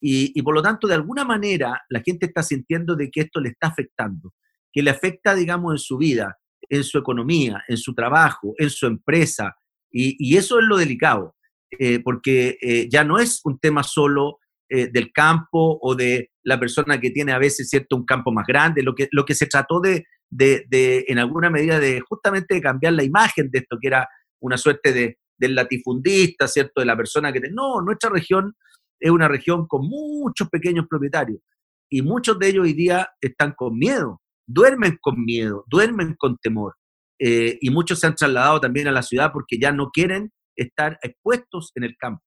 Y, 0.00 0.40
por 0.42 0.54
lo 0.54 0.62
tanto, 0.62 0.86
de 0.86 0.94
alguna 0.94 1.24
manera, 1.24 1.82
la 1.90 2.00
gente 2.00 2.26
está 2.26 2.42
sintiendo 2.42 2.96
de 2.96 3.10
que 3.10 3.20
esto 3.20 3.40
le 3.40 3.50
está 3.50 3.68
afectando, 3.68 4.32
que 4.72 4.82
le 4.82 4.90
afecta, 4.90 5.34
digamos, 5.34 5.74
en 5.74 5.78
su 5.78 5.98
vida, 5.98 6.38
en 6.68 6.84
su 6.84 6.98
economía, 6.98 7.62
en 7.68 7.76
su 7.76 7.94
trabajo, 7.94 8.54
en 8.56 8.70
su 8.70 8.86
empresa. 8.86 9.56
Y, 9.90 10.36
eso 10.36 10.58
es 10.58 10.64
lo 10.66 10.78
delicado, 10.78 11.36
eh, 11.78 12.00
porque 12.00 12.56
ya 12.90 13.04
no 13.04 13.18
es 13.18 13.40
un 13.44 13.58
tema 13.58 13.82
solo 13.82 14.38
eh, 14.72 14.88
del 14.88 15.10
campo 15.10 15.80
o 15.82 15.96
de 15.96 16.30
la 16.44 16.60
persona 16.60 17.00
que 17.00 17.10
tiene 17.10 17.32
a 17.32 17.38
veces 17.38 17.68
cierto 17.68 17.96
un 17.96 18.04
campo 18.04 18.30
más 18.30 18.46
grande, 18.46 18.84
lo 18.84 18.94
que, 18.94 19.08
lo 19.10 19.24
que 19.24 19.34
se 19.34 19.46
trató 19.46 19.80
de, 19.80 20.04
de, 20.30 21.04
en 21.08 21.18
alguna 21.18 21.50
medida, 21.50 21.80
de 21.80 22.00
justamente 22.08 22.54
de 22.54 22.60
cambiar 22.60 22.92
la 22.92 23.02
imagen 23.02 23.50
de 23.50 23.58
esto, 23.58 23.78
que 23.80 23.88
era 23.88 24.08
una 24.38 24.56
suerte 24.56 24.92
de, 24.92 25.18
del 25.36 25.56
latifundista, 25.56 26.46
¿cierto? 26.46 26.82
De 26.82 26.86
la 26.86 26.96
persona 26.96 27.32
que... 27.32 27.40
No, 27.50 27.80
nuestra 27.80 28.10
región 28.10 28.54
es 29.00 29.10
una 29.10 29.26
región 29.26 29.66
con 29.66 29.88
muchos 29.88 30.48
pequeños 30.48 30.86
propietarios 30.88 31.40
y 31.90 32.02
muchos 32.02 32.38
de 32.38 32.48
ellos 32.48 32.64
hoy 32.64 32.74
día 32.74 33.08
están 33.20 33.52
con 33.56 33.76
miedo, 33.76 34.20
duermen 34.46 34.98
con 35.00 35.24
miedo, 35.24 35.64
duermen 35.68 36.14
con 36.16 36.36
temor. 36.38 36.76
Eh, 37.18 37.58
y 37.60 37.70
muchos 37.70 37.98
se 37.98 38.06
han 38.06 38.14
trasladado 38.14 38.60
también 38.60 38.88
a 38.88 38.92
la 38.92 39.02
ciudad 39.02 39.30
porque 39.32 39.58
ya 39.58 39.72
no 39.72 39.90
quieren 39.90 40.30
estar 40.56 40.98
expuestos 41.02 41.72
en 41.74 41.84
el 41.84 41.96
campo. 41.98 42.22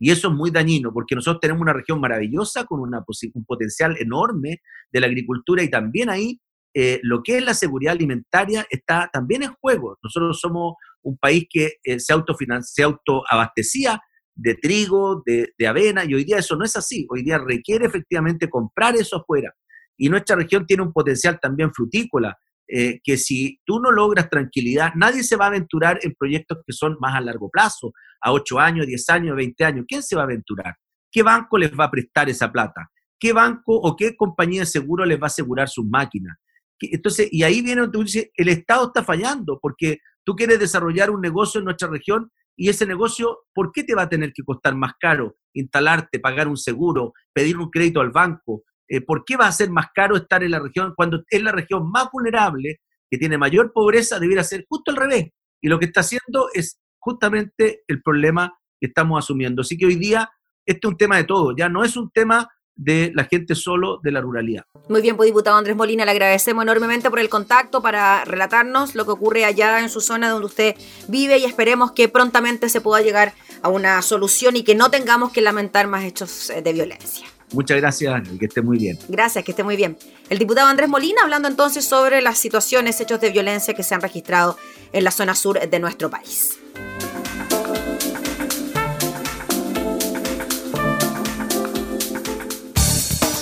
Y 0.00 0.10
eso 0.10 0.28
es 0.28 0.34
muy 0.34 0.50
dañino 0.50 0.92
porque 0.92 1.14
nosotros 1.14 1.40
tenemos 1.40 1.60
una 1.60 1.74
región 1.74 2.00
maravillosa 2.00 2.64
con 2.64 2.80
una, 2.80 3.04
un 3.34 3.44
potencial 3.44 3.96
enorme 4.00 4.62
de 4.90 5.00
la 5.00 5.06
agricultura 5.06 5.62
y 5.62 5.70
también 5.70 6.10
ahí 6.10 6.40
eh, 6.74 6.98
lo 7.02 7.22
que 7.22 7.36
es 7.36 7.44
la 7.44 7.54
seguridad 7.54 7.92
alimentaria 7.92 8.66
está 8.70 9.10
también 9.12 9.42
en 9.42 9.52
juego. 9.60 9.98
Nosotros 10.02 10.40
somos 10.40 10.74
un 11.02 11.18
país 11.18 11.46
que 11.48 11.74
eh, 11.84 12.00
se, 12.00 12.14
se 12.62 12.82
autoabastecía 12.82 14.00
de 14.34 14.54
trigo, 14.54 15.22
de, 15.24 15.52
de, 15.58 15.66
avena, 15.66 16.04
y 16.04 16.14
hoy 16.14 16.24
día 16.24 16.38
eso 16.38 16.56
no 16.56 16.64
es 16.64 16.76
así. 16.76 17.06
Hoy 17.10 17.22
día 17.22 17.38
requiere 17.38 17.86
efectivamente 17.86 18.48
comprar 18.48 18.96
eso 18.96 19.16
afuera. 19.16 19.52
Y 19.96 20.08
nuestra 20.08 20.36
región 20.36 20.66
tiene 20.66 20.82
un 20.82 20.92
potencial 20.92 21.38
también 21.40 21.72
frutícola, 21.72 22.36
eh, 22.68 23.00
que 23.04 23.18
si 23.18 23.60
tú 23.64 23.80
no 23.80 23.90
logras 23.90 24.30
tranquilidad, 24.30 24.92
nadie 24.94 25.22
se 25.22 25.36
va 25.36 25.44
a 25.44 25.48
aventurar 25.48 25.98
en 26.02 26.14
proyectos 26.14 26.58
que 26.66 26.72
son 26.72 26.96
más 27.00 27.14
a 27.14 27.20
largo 27.20 27.50
plazo, 27.50 27.92
a 28.20 28.32
8 28.32 28.58
años, 28.58 28.86
10 28.86 29.10
años, 29.10 29.36
20 29.36 29.64
años. 29.64 29.84
¿Quién 29.86 30.02
se 30.02 30.16
va 30.16 30.22
a 30.22 30.24
aventurar? 30.24 30.76
¿Qué 31.10 31.22
banco 31.22 31.58
les 31.58 31.72
va 31.78 31.84
a 31.84 31.90
prestar 31.90 32.30
esa 32.30 32.50
plata? 32.50 32.90
¿Qué 33.18 33.32
banco 33.32 33.74
o 33.74 33.94
qué 33.94 34.16
compañía 34.16 34.60
de 34.60 34.66
seguro 34.66 35.04
les 35.04 35.18
va 35.18 35.24
a 35.24 35.26
asegurar 35.26 35.68
sus 35.68 35.84
máquinas? 35.84 36.36
Entonces, 36.80 37.28
y 37.30 37.42
ahí 37.42 37.62
viene 37.62 37.82
donde 37.82 37.98
tú 37.98 38.04
dices, 38.04 38.30
el 38.34 38.48
Estado 38.48 38.86
está 38.86 39.04
fallando 39.04 39.58
porque 39.60 39.98
tú 40.24 40.34
quieres 40.34 40.58
desarrollar 40.58 41.10
un 41.10 41.20
negocio 41.20 41.58
en 41.58 41.66
nuestra 41.66 41.88
región 41.88 42.30
y 42.56 42.68
ese 42.68 42.86
negocio, 42.86 43.40
¿por 43.54 43.72
qué 43.72 43.84
te 43.84 43.94
va 43.94 44.02
a 44.02 44.08
tener 44.08 44.32
que 44.32 44.42
costar 44.42 44.74
más 44.74 44.92
caro 45.00 45.36
instalarte, 45.54 46.20
pagar 46.20 46.48
un 46.48 46.56
seguro, 46.56 47.12
pedir 47.32 47.58
un 47.58 47.70
crédito 47.70 48.00
al 48.00 48.10
banco, 48.10 48.64
eh, 48.88 49.00
¿por 49.00 49.24
qué 49.24 49.36
va 49.36 49.46
a 49.46 49.52
ser 49.52 49.70
más 49.70 49.86
caro 49.94 50.16
estar 50.16 50.42
en 50.42 50.50
la 50.50 50.60
región 50.60 50.92
cuando 50.96 51.22
es 51.28 51.42
la 51.42 51.52
región 51.52 51.90
más 51.90 52.08
vulnerable, 52.12 52.80
que 53.10 53.18
tiene 53.18 53.38
mayor 53.38 53.72
pobreza, 53.72 54.18
debiera 54.18 54.44
ser 54.44 54.64
justo 54.68 54.90
al 54.90 54.96
revés? 54.96 55.30
Y 55.60 55.68
lo 55.68 55.78
que 55.78 55.86
está 55.86 56.00
haciendo 56.00 56.48
es 56.52 56.80
justamente 56.98 57.82
el 57.86 58.02
problema 58.02 58.58
que 58.80 58.88
estamos 58.88 59.18
asumiendo. 59.22 59.62
Así 59.62 59.76
que 59.76 59.86
hoy 59.86 59.96
día 59.96 60.30
este 60.66 60.86
es 60.86 60.90
un 60.92 60.96
tema 60.96 61.16
de 61.16 61.24
todo, 61.24 61.54
ya 61.56 61.68
no 61.68 61.84
es 61.84 61.96
un 61.96 62.10
tema 62.10 62.48
de 62.76 63.12
la 63.14 63.24
gente 63.24 63.54
solo 63.54 64.00
de 64.02 64.10
la 64.10 64.20
ruralidad. 64.20 64.64
Muy 64.88 65.02
bien, 65.02 65.16
pues 65.16 65.28
diputado 65.28 65.56
Andrés 65.56 65.76
Molina, 65.76 66.04
le 66.04 66.10
agradecemos 66.10 66.62
enormemente 66.62 67.10
por 67.10 67.18
el 67.18 67.28
contacto 67.28 67.82
para 67.82 68.24
relatarnos 68.24 68.94
lo 68.94 69.04
que 69.04 69.10
ocurre 69.12 69.44
allá 69.44 69.80
en 69.80 69.88
su 69.88 70.00
zona 70.00 70.30
donde 70.30 70.46
usted 70.46 70.74
vive 71.08 71.38
y 71.38 71.44
esperemos 71.44 71.92
que 71.92 72.08
prontamente 72.08 72.68
se 72.68 72.80
pueda 72.80 73.02
llegar 73.02 73.34
a 73.62 73.68
una 73.68 74.02
solución 74.02 74.56
y 74.56 74.62
que 74.62 74.74
no 74.74 74.90
tengamos 74.90 75.32
que 75.32 75.40
lamentar 75.40 75.86
más 75.86 76.04
hechos 76.04 76.50
eh, 76.50 76.62
de 76.62 76.72
violencia. 76.72 77.26
Muchas 77.52 77.76
gracias 77.76 78.22
y 78.32 78.38
que 78.38 78.46
esté 78.46 78.62
muy 78.62 78.78
bien. 78.78 78.98
Gracias, 79.08 79.44
que 79.44 79.50
esté 79.50 79.62
muy 79.62 79.76
bien. 79.76 79.98
El 80.30 80.38
diputado 80.38 80.68
Andrés 80.68 80.88
Molina 80.88 81.22
hablando 81.22 81.48
entonces 81.48 81.84
sobre 81.84 82.22
las 82.22 82.38
situaciones, 82.38 83.00
hechos 83.00 83.20
de 83.20 83.30
violencia 83.30 83.74
que 83.74 83.82
se 83.82 83.94
han 83.94 84.00
registrado 84.00 84.56
en 84.92 85.04
la 85.04 85.10
zona 85.10 85.34
sur 85.34 85.60
de 85.60 85.78
nuestro 85.78 86.08
país. 86.08 86.58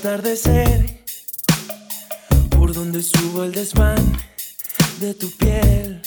Atardecer 0.00 1.02
por 2.48 2.72
donde 2.72 3.02
subo 3.02 3.44
el 3.44 3.52
desván 3.52 4.00
de 4.98 5.12
tu 5.12 5.30
piel. 5.32 6.00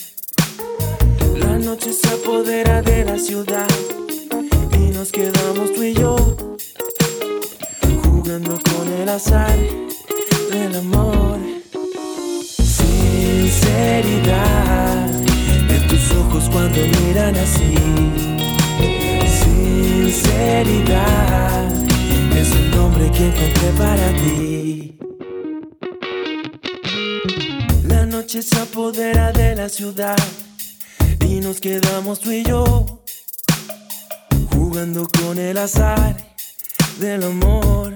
La 1.38 1.60
noche 1.60 1.94
se 1.94 2.08
apodera 2.08 2.82
de 2.82 3.06
la 3.06 3.20
ciudad 3.20 3.68
y 4.80 4.90
nos 4.98 5.12
quedamos 5.12 5.74
tú 5.76 5.84
y 5.84 5.94
yo 5.94 6.16
jugando 8.04 8.58
con 8.64 8.94
el 9.00 9.10
azar 9.10 9.60
y 31.20 31.40
nos 31.40 31.60
quedamos 31.62 32.20
tú 32.20 32.32
y 32.32 32.44
yo 32.44 33.04
jugando 34.52 35.08
con 35.20 35.38
el 35.38 35.56
azar 35.56 36.18
del 37.00 37.22
amor. 37.24 37.94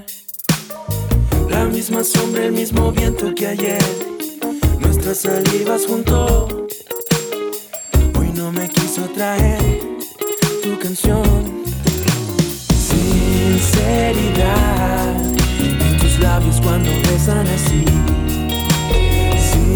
La 1.50 1.66
misma 1.66 2.04
sombra, 2.04 2.46
el 2.46 2.52
mismo 2.52 2.92
viento 2.92 3.34
que 3.34 3.48
ayer, 3.48 3.82
nuestras 4.80 5.22
salivas 5.22 5.88
junto. 5.88 6.68
Hoy 8.20 8.30
no 8.36 8.52
me 8.52 8.70
quiso 8.70 9.10
traer 9.16 9.82
tu 10.62 10.78
canción. 10.78 11.64
Sinceridad 13.50 14.36
en 15.62 15.98
tus 15.98 16.20
labios 16.20 16.62
cuando 16.62 16.92
besan 17.10 17.48
así. 17.48 17.86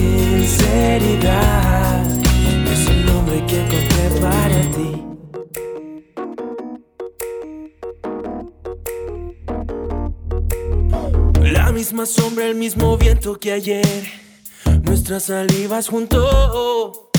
Sinceridad 0.01 2.01
es 2.73 2.81
el 2.87 3.05
nombre 3.05 3.45
que 3.45 3.61
encontré 3.61 4.09
para 4.19 4.61
ti. 4.71 4.89
La 11.53 11.71
misma 11.71 12.07
sombra, 12.07 12.47
el 12.47 12.55
mismo 12.55 12.97
viento 12.97 13.39
que 13.39 13.51
ayer, 13.51 14.07
nuestras 14.81 15.25
salivas 15.25 15.87
junto. 15.87 17.11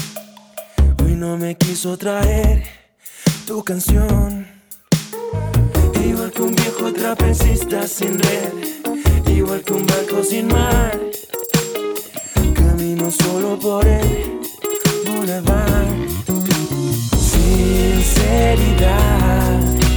Hoy 1.05 1.15
no 1.15 1.37
me 1.37 1.57
quiso 1.57 1.97
traer 1.97 2.65
tu 3.47 3.63
canción. 3.63 4.49
Igual 6.05 6.33
que 6.33 6.43
un 6.43 6.57
viejo 6.57 6.93
trapecista 6.93 7.87
sin 7.87 8.19
red, 8.19 8.53
igual 9.29 9.63
que 9.63 9.73
un 9.73 9.87
barco 9.87 10.25
sin 10.25 10.49
mar. 10.49 11.12
Camino 12.83 13.09
solo 13.13 13.57
por 13.61 13.87
el 13.87 14.41
boulevard. 15.07 15.87
Sinceridad, 17.17 18.81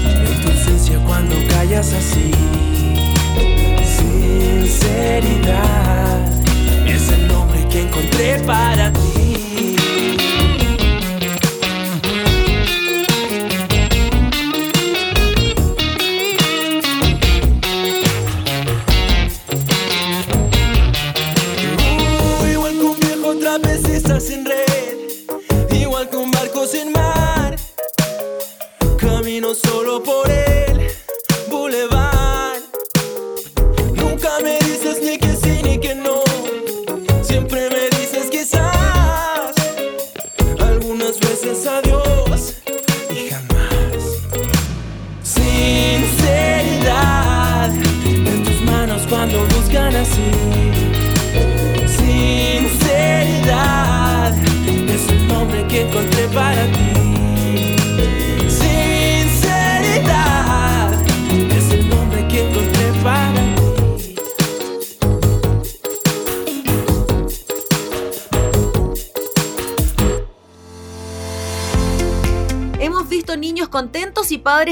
en 0.06 0.42
tu 0.42 0.48
ausencia 0.52 1.00
cuando 1.04 1.36
callas 1.50 1.92
así. 1.94 2.30
Sinceridad, 4.78 6.20
es 6.86 7.10
el 7.10 7.28
nombre 7.28 7.68
que 7.70 7.82
encontré 7.82 8.38
para 8.46 8.94
ti. 8.94 9.05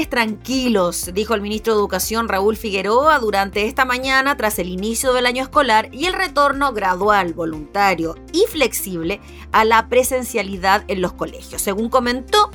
Tranquilos, 0.02 1.10
dijo 1.14 1.34
el 1.34 1.40
ministro 1.40 1.72
de 1.72 1.78
Educación 1.78 2.28
Raúl 2.28 2.56
Figueroa 2.56 3.20
durante 3.20 3.66
esta 3.66 3.84
mañana 3.84 4.36
tras 4.36 4.58
el 4.58 4.68
inicio 4.68 5.12
del 5.12 5.24
año 5.24 5.42
escolar 5.42 5.88
y 5.92 6.06
el 6.06 6.14
retorno 6.14 6.72
gradual, 6.72 7.32
voluntario 7.32 8.16
y 8.32 8.44
flexible 8.48 9.20
a 9.52 9.64
la 9.64 9.88
presencialidad 9.88 10.84
en 10.88 11.00
los 11.00 11.12
colegios. 11.12 11.62
Según 11.62 11.88
comentó, 11.88 12.50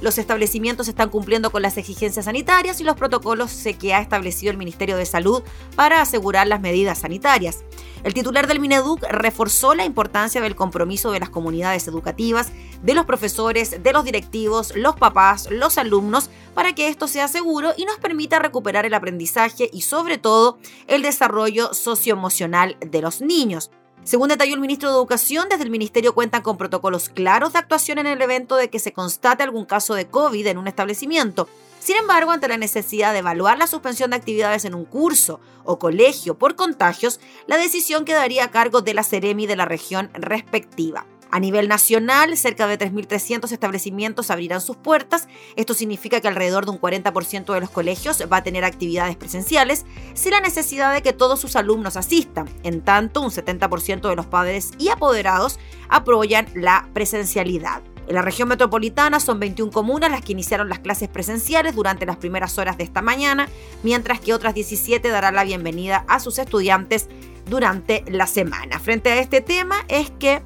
los 0.00 0.16
establecimientos 0.16 0.88
están 0.88 1.10
cumpliendo 1.10 1.50
con 1.50 1.62
las 1.62 1.76
exigencias 1.76 2.24
sanitarias 2.24 2.80
y 2.80 2.84
los 2.84 2.96
protocolos 2.96 3.52
que 3.78 3.94
ha 3.94 4.00
establecido 4.00 4.50
el 4.50 4.56
Ministerio 4.56 4.96
de 4.96 5.06
Salud 5.06 5.42
para 5.76 6.00
asegurar 6.00 6.46
las 6.46 6.60
medidas 6.60 6.98
sanitarias. 6.98 7.64
El 8.04 8.14
titular 8.14 8.46
del 8.46 8.60
Mineduc 8.60 9.02
reforzó 9.10 9.74
la 9.74 9.84
importancia 9.84 10.40
del 10.40 10.54
compromiso 10.54 11.10
de 11.10 11.20
las 11.20 11.30
comunidades 11.30 11.88
educativas, 11.88 12.52
de 12.82 12.94
los 12.94 13.06
profesores, 13.06 13.82
de 13.82 13.92
los 13.92 14.04
directivos, 14.04 14.74
los 14.76 14.96
papás, 14.96 15.48
los 15.50 15.78
alumnos, 15.78 16.30
para 16.54 16.74
que 16.74 16.88
esto 16.88 17.08
sea 17.08 17.26
seguro 17.26 17.72
y 17.76 17.84
nos 17.84 17.98
permita 17.98 18.38
recuperar 18.38 18.86
el 18.86 18.94
aprendizaje 18.94 19.68
y 19.72 19.82
sobre 19.82 20.18
todo 20.18 20.58
el 20.86 21.02
desarrollo 21.02 21.74
socioemocional 21.74 22.76
de 22.80 23.02
los 23.02 23.20
niños. 23.20 23.70
Según 24.04 24.28
detalló 24.28 24.54
el 24.54 24.60
ministro 24.60 24.88
de 24.88 24.96
Educación, 24.96 25.48
desde 25.50 25.64
el 25.64 25.70
ministerio 25.70 26.14
cuentan 26.14 26.42
con 26.42 26.56
protocolos 26.56 27.08
claros 27.08 27.52
de 27.52 27.58
actuación 27.58 27.98
en 27.98 28.06
el 28.06 28.22
evento 28.22 28.56
de 28.56 28.70
que 28.70 28.78
se 28.78 28.92
constate 28.92 29.42
algún 29.42 29.66
caso 29.66 29.94
de 29.94 30.06
COVID 30.06 30.46
en 30.46 30.56
un 30.56 30.68
establecimiento. 30.68 31.48
Sin 31.80 31.96
embargo, 31.96 32.32
ante 32.32 32.48
la 32.48 32.58
necesidad 32.58 33.12
de 33.12 33.20
evaluar 33.20 33.58
la 33.58 33.66
suspensión 33.66 34.10
de 34.10 34.16
actividades 34.16 34.64
en 34.64 34.74
un 34.74 34.84
curso 34.84 35.40
o 35.64 35.78
colegio 35.78 36.38
por 36.38 36.56
contagios, 36.56 37.20
la 37.46 37.56
decisión 37.56 38.04
quedaría 38.04 38.44
a 38.44 38.50
cargo 38.50 38.82
de 38.82 38.94
la 38.94 39.04
Ceremi 39.04 39.46
de 39.46 39.56
la 39.56 39.64
región 39.64 40.10
respectiva. 40.14 41.06
A 41.30 41.40
nivel 41.40 41.68
nacional, 41.68 42.36
cerca 42.38 42.66
de 42.66 42.78
3.300 42.78 43.52
establecimientos 43.52 44.30
abrirán 44.30 44.62
sus 44.62 44.76
puertas. 44.76 45.28
Esto 45.56 45.74
significa 45.74 46.20
que 46.20 46.28
alrededor 46.28 46.64
de 46.64 46.70
un 46.70 46.80
40% 46.80 47.52
de 47.52 47.60
los 47.60 47.70
colegios 47.70 48.22
va 48.32 48.38
a 48.38 48.42
tener 48.42 48.64
actividades 48.64 49.16
presenciales 49.16 49.84
sin 50.14 50.32
la 50.32 50.40
necesidad 50.40 50.94
de 50.94 51.02
que 51.02 51.12
todos 51.12 51.38
sus 51.38 51.54
alumnos 51.56 51.96
asistan. 51.96 52.48
En 52.62 52.80
tanto, 52.80 53.20
un 53.20 53.30
70% 53.30 54.08
de 54.08 54.16
los 54.16 54.26
padres 54.26 54.70
y 54.78 54.88
apoderados 54.88 55.58
apoyan 55.90 56.48
la 56.54 56.88
presencialidad. 56.94 57.82
En 58.08 58.14
la 58.14 58.22
región 58.22 58.48
metropolitana 58.48 59.20
son 59.20 59.38
21 59.38 59.70
comunas 59.70 60.10
las 60.10 60.22
que 60.22 60.32
iniciaron 60.32 60.70
las 60.70 60.78
clases 60.78 61.10
presenciales 61.10 61.74
durante 61.74 62.06
las 62.06 62.16
primeras 62.16 62.56
horas 62.56 62.78
de 62.78 62.84
esta 62.84 63.02
mañana, 63.02 63.50
mientras 63.82 64.18
que 64.18 64.32
otras 64.32 64.54
17 64.54 65.06
darán 65.10 65.34
la 65.34 65.44
bienvenida 65.44 66.06
a 66.08 66.18
sus 66.18 66.38
estudiantes 66.38 67.08
durante 67.50 68.04
la 68.08 68.26
semana. 68.26 68.78
Frente 68.78 69.10
a 69.10 69.20
este 69.20 69.42
tema 69.42 69.76
es 69.88 70.10
que 70.18 70.40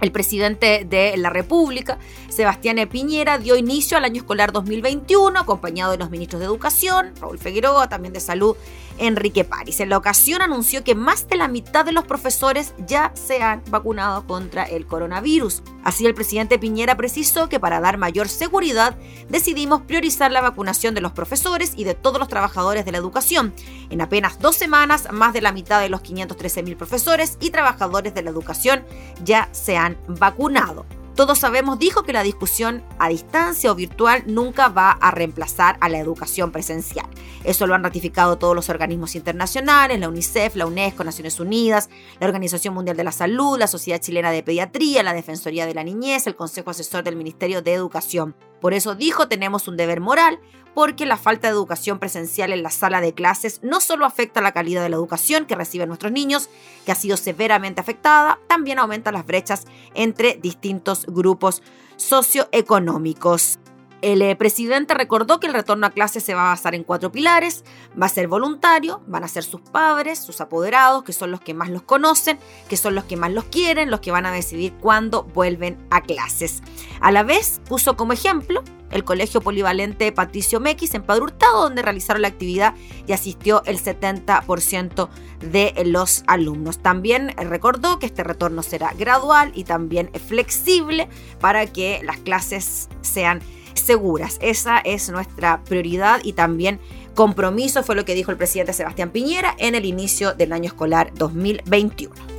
el 0.00 0.12
presidente 0.12 0.84
de 0.88 1.16
la 1.16 1.30
República, 1.30 1.98
Sebastián 2.28 2.76
Piñera, 2.88 3.38
dio 3.38 3.56
inicio 3.56 3.96
al 3.96 4.04
año 4.04 4.22
escolar 4.22 4.52
2021, 4.52 5.40
acompañado 5.40 5.90
de 5.92 5.98
los 5.98 6.10
ministros 6.10 6.38
de 6.38 6.46
Educación, 6.46 7.14
Raúl 7.20 7.38
Figueroa, 7.38 7.88
también 7.88 8.12
de 8.12 8.20
Salud, 8.20 8.56
Enrique 8.98 9.44
París. 9.44 9.80
En 9.80 9.88
la 9.88 9.96
ocasión 9.96 10.42
anunció 10.42 10.84
que 10.84 10.94
más 10.94 11.28
de 11.28 11.36
la 11.36 11.48
mitad 11.48 11.84
de 11.84 11.92
los 11.92 12.04
profesores 12.04 12.74
ya 12.86 13.12
se 13.14 13.42
han 13.42 13.62
vacunado 13.70 14.26
contra 14.26 14.64
el 14.64 14.86
coronavirus. 14.86 15.62
Así 15.84 16.06
el 16.06 16.14
presidente 16.14 16.58
Piñera 16.58 16.96
precisó 16.96 17.48
que 17.48 17.60
para 17.60 17.80
dar 17.80 17.98
mayor 17.98 18.28
seguridad 18.28 18.96
decidimos 19.28 19.82
priorizar 19.82 20.30
la 20.30 20.40
vacunación 20.40 20.94
de 20.94 21.00
los 21.00 21.12
profesores 21.12 21.72
y 21.76 21.84
de 21.84 21.94
todos 21.94 22.18
los 22.18 22.28
trabajadores 22.28 22.84
de 22.84 22.92
la 22.92 22.98
educación. 22.98 23.52
En 23.90 24.00
apenas 24.00 24.38
dos 24.38 24.56
semanas, 24.56 25.08
más 25.12 25.32
de 25.32 25.40
la 25.40 25.52
mitad 25.52 25.80
de 25.80 25.88
los 25.88 26.00
513 26.00 26.62
mil 26.62 26.76
profesores 26.76 27.36
y 27.40 27.50
trabajadores 27.50 28.14
de 28.14 28.22
la 28.22 28.30
educación 28.30 28.84
ya 29.24 29.48
se 29.52 29.76
han 29.76 29.96
vacunado. 30.06 30.86
Todos 31.14 31.38
sabemos, 31.38 31.78
dijo, 31.78 32.04
que 32.04 32.14
la 32.14 32.22
discusión 32.22 32.82
a 32.98 33.10
distancia 33.10 33.70
o 33.70 33.74
virtual 33.74 34.22
nunca 34.26 34.68
va 34.68 34.92
a 34.92 35.10
reemplazar 35.10 35.76
a 35.80 35.90
la 35.90 35.98
educación 35.98 36.52
presencial. 36.52 37.06
Eso 37.44 37.66
lo 37.66 37.74
han 37.74 37.82
ratificado 37.82 38.38
todos 38.38 38.56
los 38.56 38.70
organismos 38.70 39.14
internacionales, 39.14 40.00
la 40.00 40.08
UNICEF, 40.08 40.56
la 40.56 40.66
UNESCO, 40.66 41.04
Naciones 41.04 41.38
Unidas, 41.38 41.90
la 42.18 42.26
Organización 42.26 42.72
Mundial 42.72 42.96
de 42.96 43.04
la 43.04 43.12
Salud, 43.12 43.58
la 43.58 43.66
Sociedad 43.66 44.00
Chilena 44.00 44.30
de 44.30 44.42
Pediatría, 44.42 45.02
la 45.02 45.12
Defensoría 45.12 45.66
de 45.66 45.74
la 45.74 45.84
Niñez, 45.84 46.26
el 46.26 46.34
Consejo 46.34 46.70
Asesor 46.70 47.04
del 47.04 47.16
Ministerio 47.16 47.60
de 47.60 47.74
Educación. 47.74 48.34
Por 48.62 48.74
eso 48.74 48.94
dijo, 48.94 49.26
tenemos 49.26 49.66
un 49.66 49.76
deber 49.76 50.00
moral, 50.00 50.38
porque 50.72 51.04
la 51.04 51.16
falta 51.16 51.48
de 51.48 51.52
educación 51.52 51.98
presencial 51.98 52.52
en 52.52 52.62
la 52.62 52.70
sala 52.70 53.00
de 53.00 53.12
clases 53.12 53.58
no 53.62 53.80
solo 53.80 54.06
afecta 54.06 54.40
la 54.40 54.52
calidad 54.52 54.82
de 54.82 54.88
la 54.88 54.96
educación 54.96 55.46
que 55.46 55.56
reciben 55.56 55.88
nuestros 55.88 56.12
niños, 56.12 56.48
que 56.86 56.92
ha 56.92 56.94
sido 56.94 57.16
severamente 57.16 57.80
afectada, 57.80 58.38
también 58.48 58.78
aumenta 58.78 59.12
las 59.12 59.26
brechas 59.26 59.66
entre 59.94 60.38
distintos 60.40 61.04
grupos 61.06 61.60
socioeconómicos. 61.96 63.58
El 64.02 64.20
eh, 64.20 64.34
presidente 64.34 64.94
recordó 64.94 65.38
que 65.38 65.46
el 65.46 65.54
retorno 65.54 65.86
a 65.86 65.90
clases 65.90 66.24
se 66.24 66.34
va 66.34 66.46
a 66.46 66.54
basar 66.54 66.74
en 66.74 66.82
cuatro 66.82 67.12
pilares. 67.12 67.64
Va 68.00 68.06
a 68.06 68.08
ser 68.08 68.26
voluntario, 68.26 69.00
van 69.06 69.22
a 69.22 69.28
ser 69.28 69.44
sus 69.44 69.60
padres, 69.60 70.18
sus 70.18 70.40
apoderados, 70.40 71.04
que 71.04 71.12
son 71.12 71.30
los 71.30 71.40
que 71.40 71.54
más 71.54 71.70
los 71.70 71.82
conocen, 71.82 72.36
que 72.68 72.76
son 72.76 72.96
los 72.96 73.04
que 73.04 73.16
más 73.16 73.30
los 73.30 73.44
quieren, 73.44 73.92
los 73.92 74.00
que 74.00 74.10
van 74.10 74.26
a 74.26 74.32
decidir 74.32 74.72
cuándo 74.80 75.22
vuelven 75.22 75.78
a 75.90 76.00
clases. 76.00 76.64
A 77.00 77.12
la 77.12 77.22
vez 77.22 77.60
puso 77.68 77.96
como 77.96 78.12
ejemplo 78.12 78.64
el 78.90 79.04
Colegio 79.04 79.40
Polivalente 79.40 80.10
Patricio 80.12 80.58
Mequis 80.58 80.94
en 80.94 81.02
Padre 81.02 81.26
donde 81.40 81.82
realizaron 81.82 82.22
la 82.22 82.28
actividad 82.28 82.74
y 83.06 83.12
asistió 83.12 83.62
el 83.66 83.80
70% 83.80 85.08
de 85.40 85.74
los 85.86 86.24
alumnos. 86.26 86.80
También 86.80 87.28
recordó 87.36 87.98
que 87.98 88.06
este 88.06 88.24
retorno 88.24 88.62
será 88.62 88.92
gradual 88.98 89.52
y 89.54 89.64
también 89.64 90.10
flexible 90.26 91.08
para 91.40 91.66
que 91.66 92.00
las 92.02 92.18
clases 92.18 92.88
sean 93.00 93.40
seguras. 93.74 94.38
Esa 94.40 94.78
es 94.78 95.08
nuestra 95.10 95.62
prioridad 95.64 96.20
y 96.22 96.32
también 96.32 96.80
compromiso, 97.14 97.82
fue 97.82 97.94
lo 97.94 98.04
que 98.04 98.14
dijo 98.14 98.30
el 98.30 98.36
presidente 98.36 98.72
Sebastián 98.72 99.10
Piñera 99.10 99.54
en 99.58 99.74
el 99.74 99.84
inicio 99.84 100.32
del 100.32 100.52
año 100.52 100.66
escolar 100.66 101.12
2021. 101.14 102.31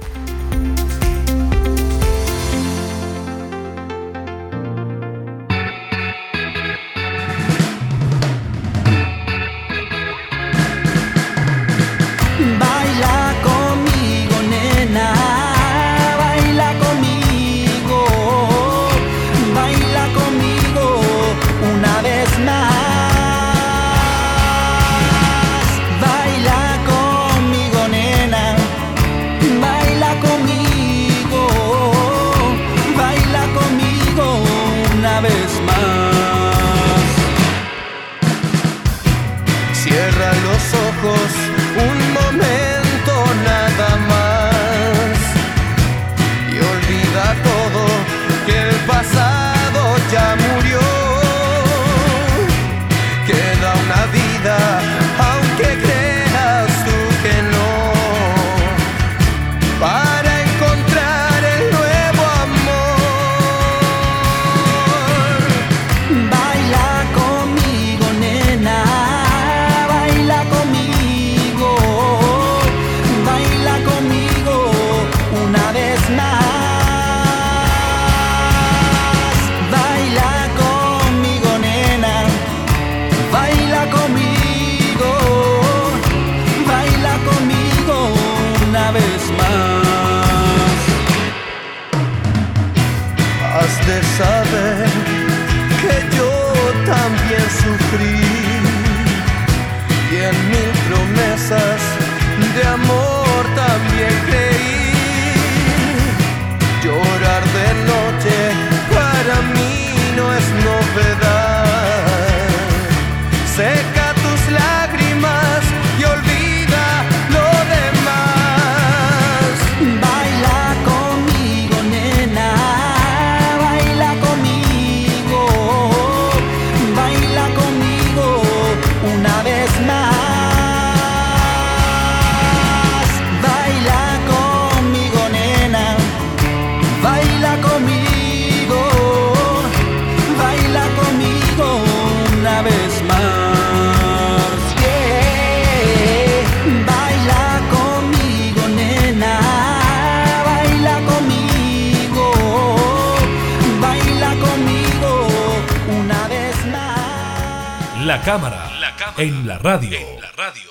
La 158.05 158.21
cámara, 158.21 158.69
en 159.17 159.47
la 159.47 159.59
radio. 159.59 159.97
En 159.97 160.19
la 160.19 160.29
radio. 160.33 160.69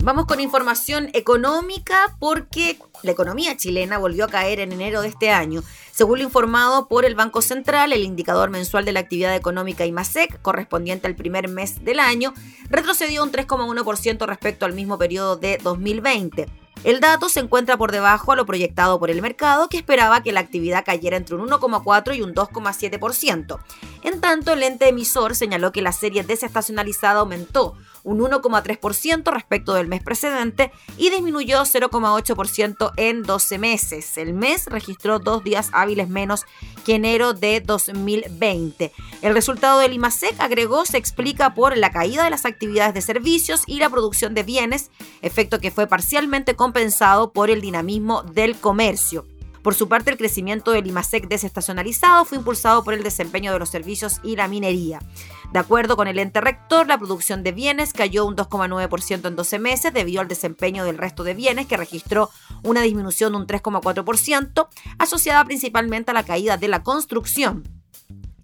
Vamos 0.00 0.24
con 0.24 0.40
información 0.40 1.10
económica 1.12 2.16
porque 2.18 2.78
la 3.02 3.10
economía 3.10 3.54
chilena 3.58 3.98
volvió 3.98 4.24
a 4.24 4.28
caer 4.28 4.60
en 4.60 4.72
enero 4.72 5.02
de 5.02 5.08
este 5.08 5.28
año. 5.28 5.62
Según 5.92 6.20
lo 6.20 6.24
informado 6.24 6.88
por 6.88 7.04
el 7.04 7.14
Banco 7.16 7.42
Central, 7.42 7.92
el 7.92 8.04
indicador 8.04 8.48
mensual 8.48 8.86
de 8.86 8.92
la 8.92 9.00
actividad 9.00 9.36
económica 9.36 9.84
IMASEC, 9.84 10.40
correspondiente 10.40 11.06
al 11.06 11.14
primer 11.14 11.48
mes 11.48 11.84
del 11.84 12.00
año, 12.00 12.32
retrocedió 12.70 13.22
un 13.22 13.30
3,1% 13.30 14.26
respecto 14.26 14.64
al 14.64 14.72
mismo 14.72 14.96
periodo 14.96 15.36
de 15.36 15.58
2020. 15.62 16.48
El 16.84 17.00
dato 17.00 17.28
se 17.28 17.40
encuentra 17.40 17.76
por 17.76 17.90
debajo 17.90 18.32
a 18.32 18.36
lo 18.36 18.46
proyectado 18.46 18.98
por 18.98 19.10
el 19.10 19.20
mercado, 19.20 19.68
que 19.68 19.76
esperaba 19.76 20.22
que 20.22 20.32
la 20.32 20.40
actividad 20.40 20.84
cayera 20.84 21.16
entre 21.16 21.34
un 21.34 21.48
1,4 21.48 22.16
y 22.16 22.22
un 22.22 22.34
2,7%. 22.34 23.58
En 24.04 24.20
tanto, 24.20 24.52
el 24.52 24.62
ente 24.62 24.88
emisor 24.88 25.34
señaló 25.34 25.72
que 25.72 25.82
la 25.82 25.92
serie 25.92 26.22
desestacionalizada 26.22 27.20
aumentó 27.20 27.74
un 28.08 28.20
1,3% 28.20 29.30
respecto 29.30 29.74
del 29.74 29.86
mes 29.86 30.02
precedente 30.02 30.72
y 30.96 31.10
disminuyó 31.10 31.60
0,8% 31.60 32.92
en 32.96 33.22
12 33.22 33.58
meses. 33.58 34.16
El 34.16 34.32
mes 34.32 34.64
registró 34.66 35.18
dos 35.18 35.44
días 35.44 35.68
hábiles 35.72 36.08
menos 36.08 36.46
que 36.86 36.94
enero 36.94 37.34
de 37.34 37.60
2020. 37.60 38.92
El 39.20 39.34
resultado 39.34 39.80
del 39.80 39.92
IMASEC, 39.92 40.40
agregó, 40.40 40.86
se 40.86 40.96
explica 40.96 41.54
por 41.54 41.76
la 41.76 41.90
caída 41.90 42.24
de 42.24 42.30
las 42.30 42.46
actividades 42.46 42.94
de 42.94 43.02
servicios 43.02 43.64
y 43.66 43.78
la 43.78 43.90
producción 43.90 44.32
de 44.32 44.42
bienes, 44.42 44.90
efecto 45.20 45.60
que 45.60 45.70
fue 45.70 45.86
parcialmente 45.86 46.56
compensado 46.56 47.32
por 47.32 47.50
el 47.50 47.60
dinamismo 47.60 48.22
del 48.22 48.56
comercio. 48.56 49.26
Por 49.62 49.74
su 49.74 49.88
parte, 49.88 50.10
el 50.10 50.16
crecimiento 50.16 50.70
del 50.70 50.86
IMASEC 50.86 51.28
desestacionalizado 51.28 52.24
fue 52.24 52.38
impulsado 52.38 52.84
por 52.84 52.94
el 52.94 53.02
desempeño 53.02 53.52
de 53.52 53.58
los 53.58 53.68
servicios 53.68 54.20
y 54.22 54.36
la 54.36 54.48
minería. 54.48 55.00
De 55.52 55.58
acuerdo 55.58 55.96
con 55.96 56.08
el 56.08 56.18
ente 56.18 56.40
rector, 56.40 56.86
la 56.86 56.98
producción 56.98 57.42
de 57.42 57.52
bienes 57.52 57.92
cayó 57.92 58.26
un 58.26 58.36
2,9% 58.36 59.26
en 59.26 59.36
12 59.36 59.58
meses 59.58 59.92
debido 59.92 60.20
al 60.20 60.28
desempeño 60.28 60.84
del 60.84 60.98
resto 60.98 61.24
de 61.24 61.34
bienes, 61.34 61.66
que 61.66 61.76
registró 61.76 62.30
una 62.62 62.82
disminución 62.82 63.32
de 63.32 63.38
un 63.38 63.46
3,4%, 63.46 64.68
asociada 64.98 65.44
principalmente 65.44 66.10
a 66.10 66.14
la 66.14 66.24
caída 66.24 66.56
de 66.56 66.68
la 66.68 66.82
construcción. 66.82 67.77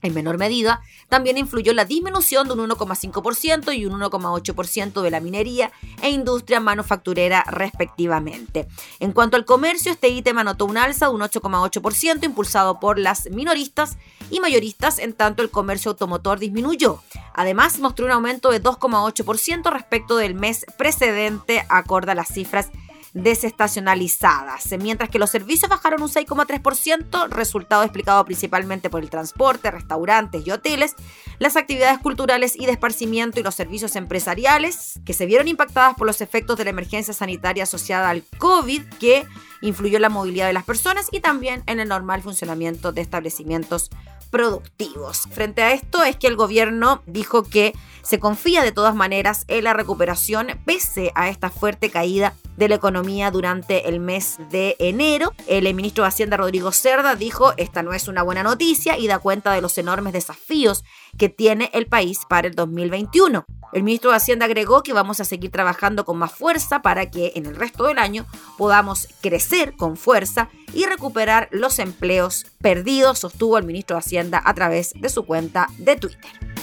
En 0.05 0.13
menor 0.13 0.37
medida, 0.37 0.83
también 1.09 1.39
influyó 1.39 1.73
la 1.73 1.87
disminución 1.87 2.47
de 2.47 2.53
un 2.53 2.69
1,5% 2.69 3.75
y 3.75 3.87
un 3.87 3.99
1,8% 3.99 5.01
de 5.01 5.11
la 5.11 5.21
minería 5.21 5.73
e 6.03 6.11
industria 6.11 6.61
manufacturera 6.61 7.43
respectivamente. 7.49 8.69
En 9.01 9.13
cuanto 9.13 9.39
al 9.39 9.47
comercio, 9.47 9.91
este 9.91 10.11
ítem 10.11 10.37
anotó 10.37 10.67
un 10.67 10.77
alza 10.77 11.07
de 11.07 11.15
un 11.15 11.23
8,8% 11.23 12.23
impulsado 12.23 12.81
por 12.81 12.99
las 12.99 13.31
minoristas 13.31 13.97
y 14.31 14.41
mayoristas, 14.41 14.99
en 14.99 15.15
tanto 15.15 15.43
el 15.43 15.49
comercio 15.49 15.93
automotor 15.93 16.39
disminuyó. 16.39 17.01
Además, 17.33 17.79
mostró 17.79 18.05
un 18.05 18.13
aumento 18.13 18.51
de 18.51 18.63
2,8% 18.63 19.73
respecto 19.73 20.19
del 20.19 20.35
mes 20.35 20.67
precedente, 20.77 21.65
acorde 21.71 22.13
a 22.13 22.15
las 22.15 22.29
cifras 22.29 22.69
desestacionalizadas, 23.15 24.69
mientras 24.81 25.09
que 25.09 25.21
los 25.21 25.31
servicios 25.31 25.71
bajaron 25.71 26.03
un 26.03 26.09
6,3%, 26.09 27.29
resultado 27.29 27.85
explicado 27.85 28.25
principalmente 28.25 28.91
por 28.91 29.03
el 29.03 29.09
transporte, 29.09 29.71
restaurantes 29.71 30.45
y 30.47 30.51
hoteles, 30.51 30.97
las 31.39 31.57
actividades 31.57 32.01
culturales 32.01 32.57
y 32.57 32.67
de 32.67 32.73
esparcimiento 32.73 33.39
y 33.39 33.45
los 33.45 33.55
servicios 33.55 33.95
empresariales, 33.95 35.01
que 35.05 35.13
se 35.13 35.27
vieron 35.27 35.47
impactadas 35.47 35.95
por 35.95 36.09
los 36.09 36.21
efectos 36.21 36.59
de 36.59 36.65
la 36.65 36.71
emergencia 36.71 37.15
sanitaria 37.15 37.63
asociada 37.63 38.11
al 38.11 38.25
COVID, 38.39 38.83
que 38.99 39.25
influyó 39.63 39.97
en 39.97 40.03
la 40.03 40.09
movilidad 40.09 40.49
de 40.49 40.53
las 40.53 40.65
personas 40.65 41.09
y 41.13 41.21
también 41.21 41.63
en 41.67 41.79
el 41.79 41.89
normal 41.89 42.21
funcionamiento 42.21 42.93
de 42.93 43.01
establecimientos 43.01 43.91
productivos. 44.31 45.29
Frente 45.31 45.63
a 45.63 45.73
esto 45.73 46.03
es 46.03 46.17
que 46.17 46.27
el 46.27 46.35
gobierno 46.35 47.05
dijo 47.07 47.45
que 47.45 47.73
se 48.05 48.21
confía 48.21 48.63
de 48.63 48.71
todas 48.71 48.95
maneras 48.95 49.45
en 49.49 49.65
la 49.65 49.73
recuperación 49.73 50.49
pese 50.65 51.11
a 51.15 51.29
esta 51.29 51.51
fuerte 51.51 51.91
caída 51.91 52.35
de 52.57 52.69
la 52.69 52.77
economía 52.77 53.31
durante 53.31 53.89
el 53.89 53.99
mes 53.99 54.37
de 54.51 54.77
enero. 54.79 55.33
El 55.49 55.73
ministro 55.75 56.05
de 56.05 56.09
Hacienda 56.09 56.37
Rodrigo 56.37 56.71
Cerda 56.71 57.17
dijo 57.17 57.55
esta 57.57 57.83
no 57.83 57.93
es 57.93 58.07
una 58.07 58.23
buena 58.23 58.43
noticia 58.43 58.99
y 58.99 59.09
da 59.09 59.19
cuenta 59.19 59.53
de 59.53 59.61
los 59.61 59.77
enormes 59.79 60.13
desafíos 60.13 60.85
que 61.19 61.29
tiene 61.29 61.71
el 61.73 61.87
país 61.87 62.21
para 62.29 62.47
el 62.47 62.55
2021. 62.55 63.45
El 63.73 63.83
ministro 63.83 64.11
de 64.11 64.19
Hacienda 64.19 64.45
agregó 64.45 64.85
que 64.85 64.93
vamos 64.93 65.19
a 65.19 65.25
seguir 65.25 65.51
trabajando 65.51 66.05
con 66.05 66.17
más 66.17 66.33
fuerza 66.33 66.81
para 66.81 67.11
que 67.11 67.33
en 67.35 67.47
el 67.47 67.57
resto 67.57 67.85
del 67.85 67.99
año 67.99 68.25
podamos 68.57 69.09
crecer 69.21 69.75
con 69.77 69.97
fuerza 69.97 70.49
y 70.73 70.87
recuperar 70.87 71.49
los 71.51 71.81
empleos 71.81 72.47
perdidos, 72.61 73.19
sostuvo 73.19 73.59
el 73.59 73.65
ministro 73.65 73.97
de 73.97 74.01
Hacienda 74.01 74.41
a 74.45 74.55
través 74.55 74.93
de 74.95 75.09
su 75.09 75.25
cuenta 75.25 75.69
de 75.79 75.97
Twitter. 75.97 76.55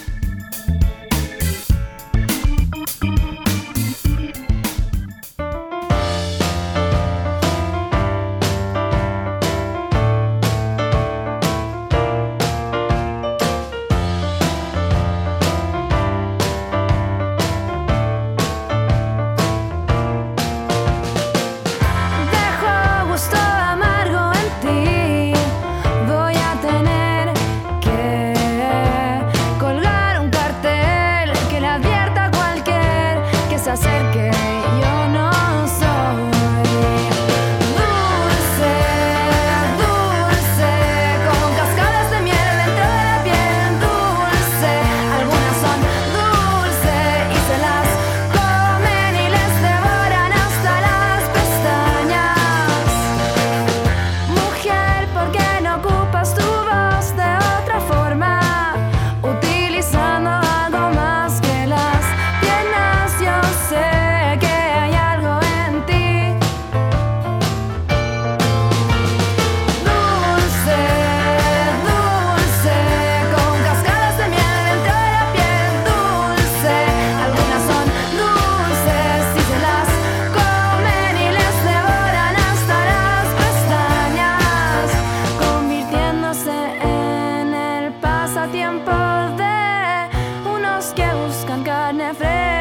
de 89.38 90.10
unos 90.48 90.94
que 90.94 91.08
buscan 91.14 91.64
carne 91.64 92.14
fresca. 92.14 92.61